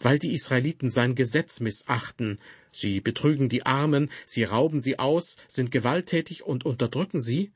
weil 0.00 0.18
die 0.18 0.32
Israeliten 0.32 0.88
sein 0.90 1.14
Gesetz 1.14 1.60
missachten. 1.60 2.38
Sie 2.72 3.00
betrügen 3.00 3.48
die 3.48 3.66
Armen, 3.66 4.10
sie 4.26 4.44
rauben 4.44 4.80
sie 4.80 4.98
aus, 4.98 5.36
sind 5.48 5.70
gewalttätig 5.70 6.42
und 6.42 6.64
unterdrücken 6.64 7.20
sie. 7.20 7.52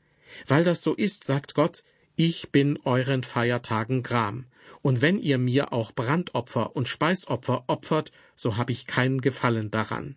Weil 0.46 0.64
das 0.64 0.82
so 0.82 0.94
ist, 0.94 1.24
sagt 1.24 1.54
Gott, 1.54 1.82
ich 2.16 2.50
bin 2.50 2.78
euren 2.84 3.22
Feiertagen 3.22 4.02
Gram. 4.02 4.46
Und 4.82 5.02
wenn 5.02 5.18
ihr 5.18 5.38
mir 5.38 5.72
auch 5.72 5.92
Brandopfer 5.92 6.76
und 6.76 6.88
Speisopfer 6.88 7.64
opfert, 7.68 8.12
so 8.36 8.56
hab 8.56 8.70
ich 8.70 8.86
keinen 8.86 9.20
Gefallen 9.20 9.70
daran. 9.70 10.16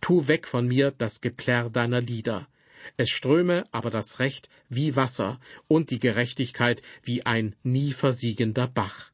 Tu 0.00 0.28
weg 0.28 0.46
von 0.46 0.66
mir 0.66 0.92
das 0.92 1.20
Geplärr 1.20 1.70
deiner 1.70 2.00
Lieder. 2.00 2.48
Es 2.96 3.10
ströme 3.10 3.64
aber 3.70 3.90
das 3.90 4.18
Recht 4.18 4.48
wie 4.68 4.96
Wasser 4.96 5.40
und 5.66 5.90
die 5.90 5.98
Gerechtigkeit 5.98 6.82
wie 7.02 7.26
ein 7.26 7.54
nie 7.62 7.92
versiegender 7.92 8.66
Bach. 8.66 9.10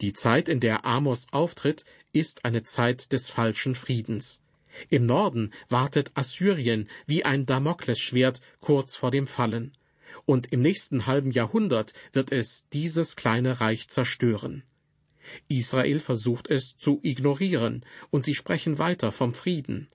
Die 0.00 0.12
Zeit, 0.12 0.48
in 0.48 0.60
der 0.60 0.84
Amos 0.84 1.26
auftritt, 1.30 1.84
ist 2.12 2.44
eine 2.44 2.62
Zeit 2.62 3.12
des 3.12 3.30
falschen 3.30 3.74
Friedens. 3.74 4.40
Im 4.88 5.06
Norden 5.06 5.52
wartet 5.68 6.10
Assyrien 6.14 6.88
wie 7.06 7.24
ein 7.24 7.46
Damoklesschwert 7.46 8.40
kurz 8.60 8.96
vor 8.96 9.10
dem 9.10 9.26
Fallen. 9.26 9.76
Und 10.24 10.52
im 10.52 10.60
nächsten 10.60 11.06
halben 11.06 11.30
Jahrhundert 11.30 11.92
wird 12.12 12.32
es 12.32 12.66
dieses 12.72 13.16
kleine 13.16 13.60
Reich 13.60 13.88
zerstören. 13.88 14.62
Israel 15.48 16.00
versucht 16.00 16.48
es 16.50 16.76
zu 16.76 17.00
ignorieren, 17.02 17.84
und 18.10 18.24
sie 18.24 18.34
sprechen 18.34 18.78
weiter 18.78 19.12
vom 19.12 19.34
Frieden. 19.34 19.88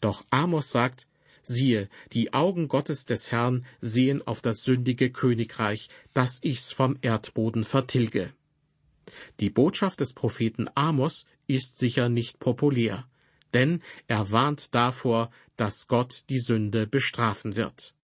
Doch 0.00 0.24
Amos 0.30 0.70
sagt, 0.70 1.06
siehe, 1.42 1.88
die 2.12 2.32
Augen 2.32 2.68
Gottes 2.68 3.06
des 3.06 3.30
Herrn 3.30 3.66
sehen 3.80 4.26
auf 4.26 4.40
das 4.40 4.64
sündige 4.64 5.10
Königreich, 5.10 5.88
dass 6.14 6.38
ich's 6.42 6.72
vom 6.72 6.98
Erdboden 7.02 7.64
vertilge. 7.64 8.32
Die 9.40 9.50
Botschaft 9.50 10.00
des 10.00 10.12
Propheten 10.12 10.68
Amos 10.74 11.26
ist 11.46 11.78
sicher 11.78 12.08
nicht 12.08 12.38
populär, 12.38 13.06
denn 13.54 13.82
er 14.06 14.30
warnt 14.30 14.74
davor, 14.74 15.30
dass 15.56 15.86
Gott 15.86 16.24
die 16.28 16.40
Sünde 16.40 16.86
bestrafen 16.86 17.56
wird. 17.56 17.94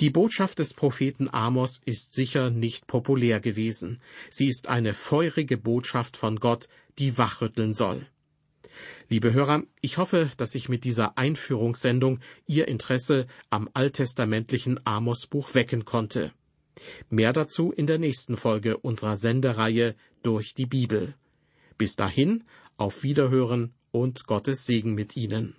Die 0.00 0.10
Botschaft 0.10 0.58
des 0.58 0.74
Propheten 0.74 1.30
Amos 1.32 1.80
ist 1.86 2.12
sicher 2.12 2.50
nicht 2.50 2.86
populär 2.86 3.40
gewesen. 3.40 4.02
Sie 4.28 4.46
ist 4.46 4.68
eine 4.68 4.92
feurige 4.92 5.56
Botschaft 5.56 6.18
von 6.18 6.36
Gott, 6.36 6.68
die 6.98 7.16
wachrütteln 7.16 7.72
soll. 7.72 8.06
Liebe 9.08 9.32
Hörer, 9.32 9.62
ich 9.80 9.96
hoffe, 9.96 10.30
dass 10.36 10.54
ich 10.54 10.68
mit 10.68 10.84
dieser 10.84 11.16
Einführungssendung 11.16 12.20
Ihr 12.46 12.68
Interesse 12.68 13.26
am 13.48 13.70
alttestamentlichen 13.72 14.84
Amos-Buch 14.84 15.54
wecken 15.54 15.86
konnte. 15.86 16.32
Mehr 17.10 17.32
dazu 17.32 17.72
in 17.72 17.86
der 17.86 17.98
nächsten 17.98 18.36
Folge 18.36 18.76
unserer 18.76 19.16
Sendereihe 19.16 19.96
Durch 20.22 20.54
die 20.54 20.66
Bibel. 20.66 21.14
Bis 21.78 21.96
dahin, 21.96 22.44
auf 22.76 23.02
Wiederhören 23.02 23.74
und 23.90 24.26
Gottes 24.26 24.66
Segen 24.66 24.94
mit 24.94 25.16
Ihnen. 25.16 25.56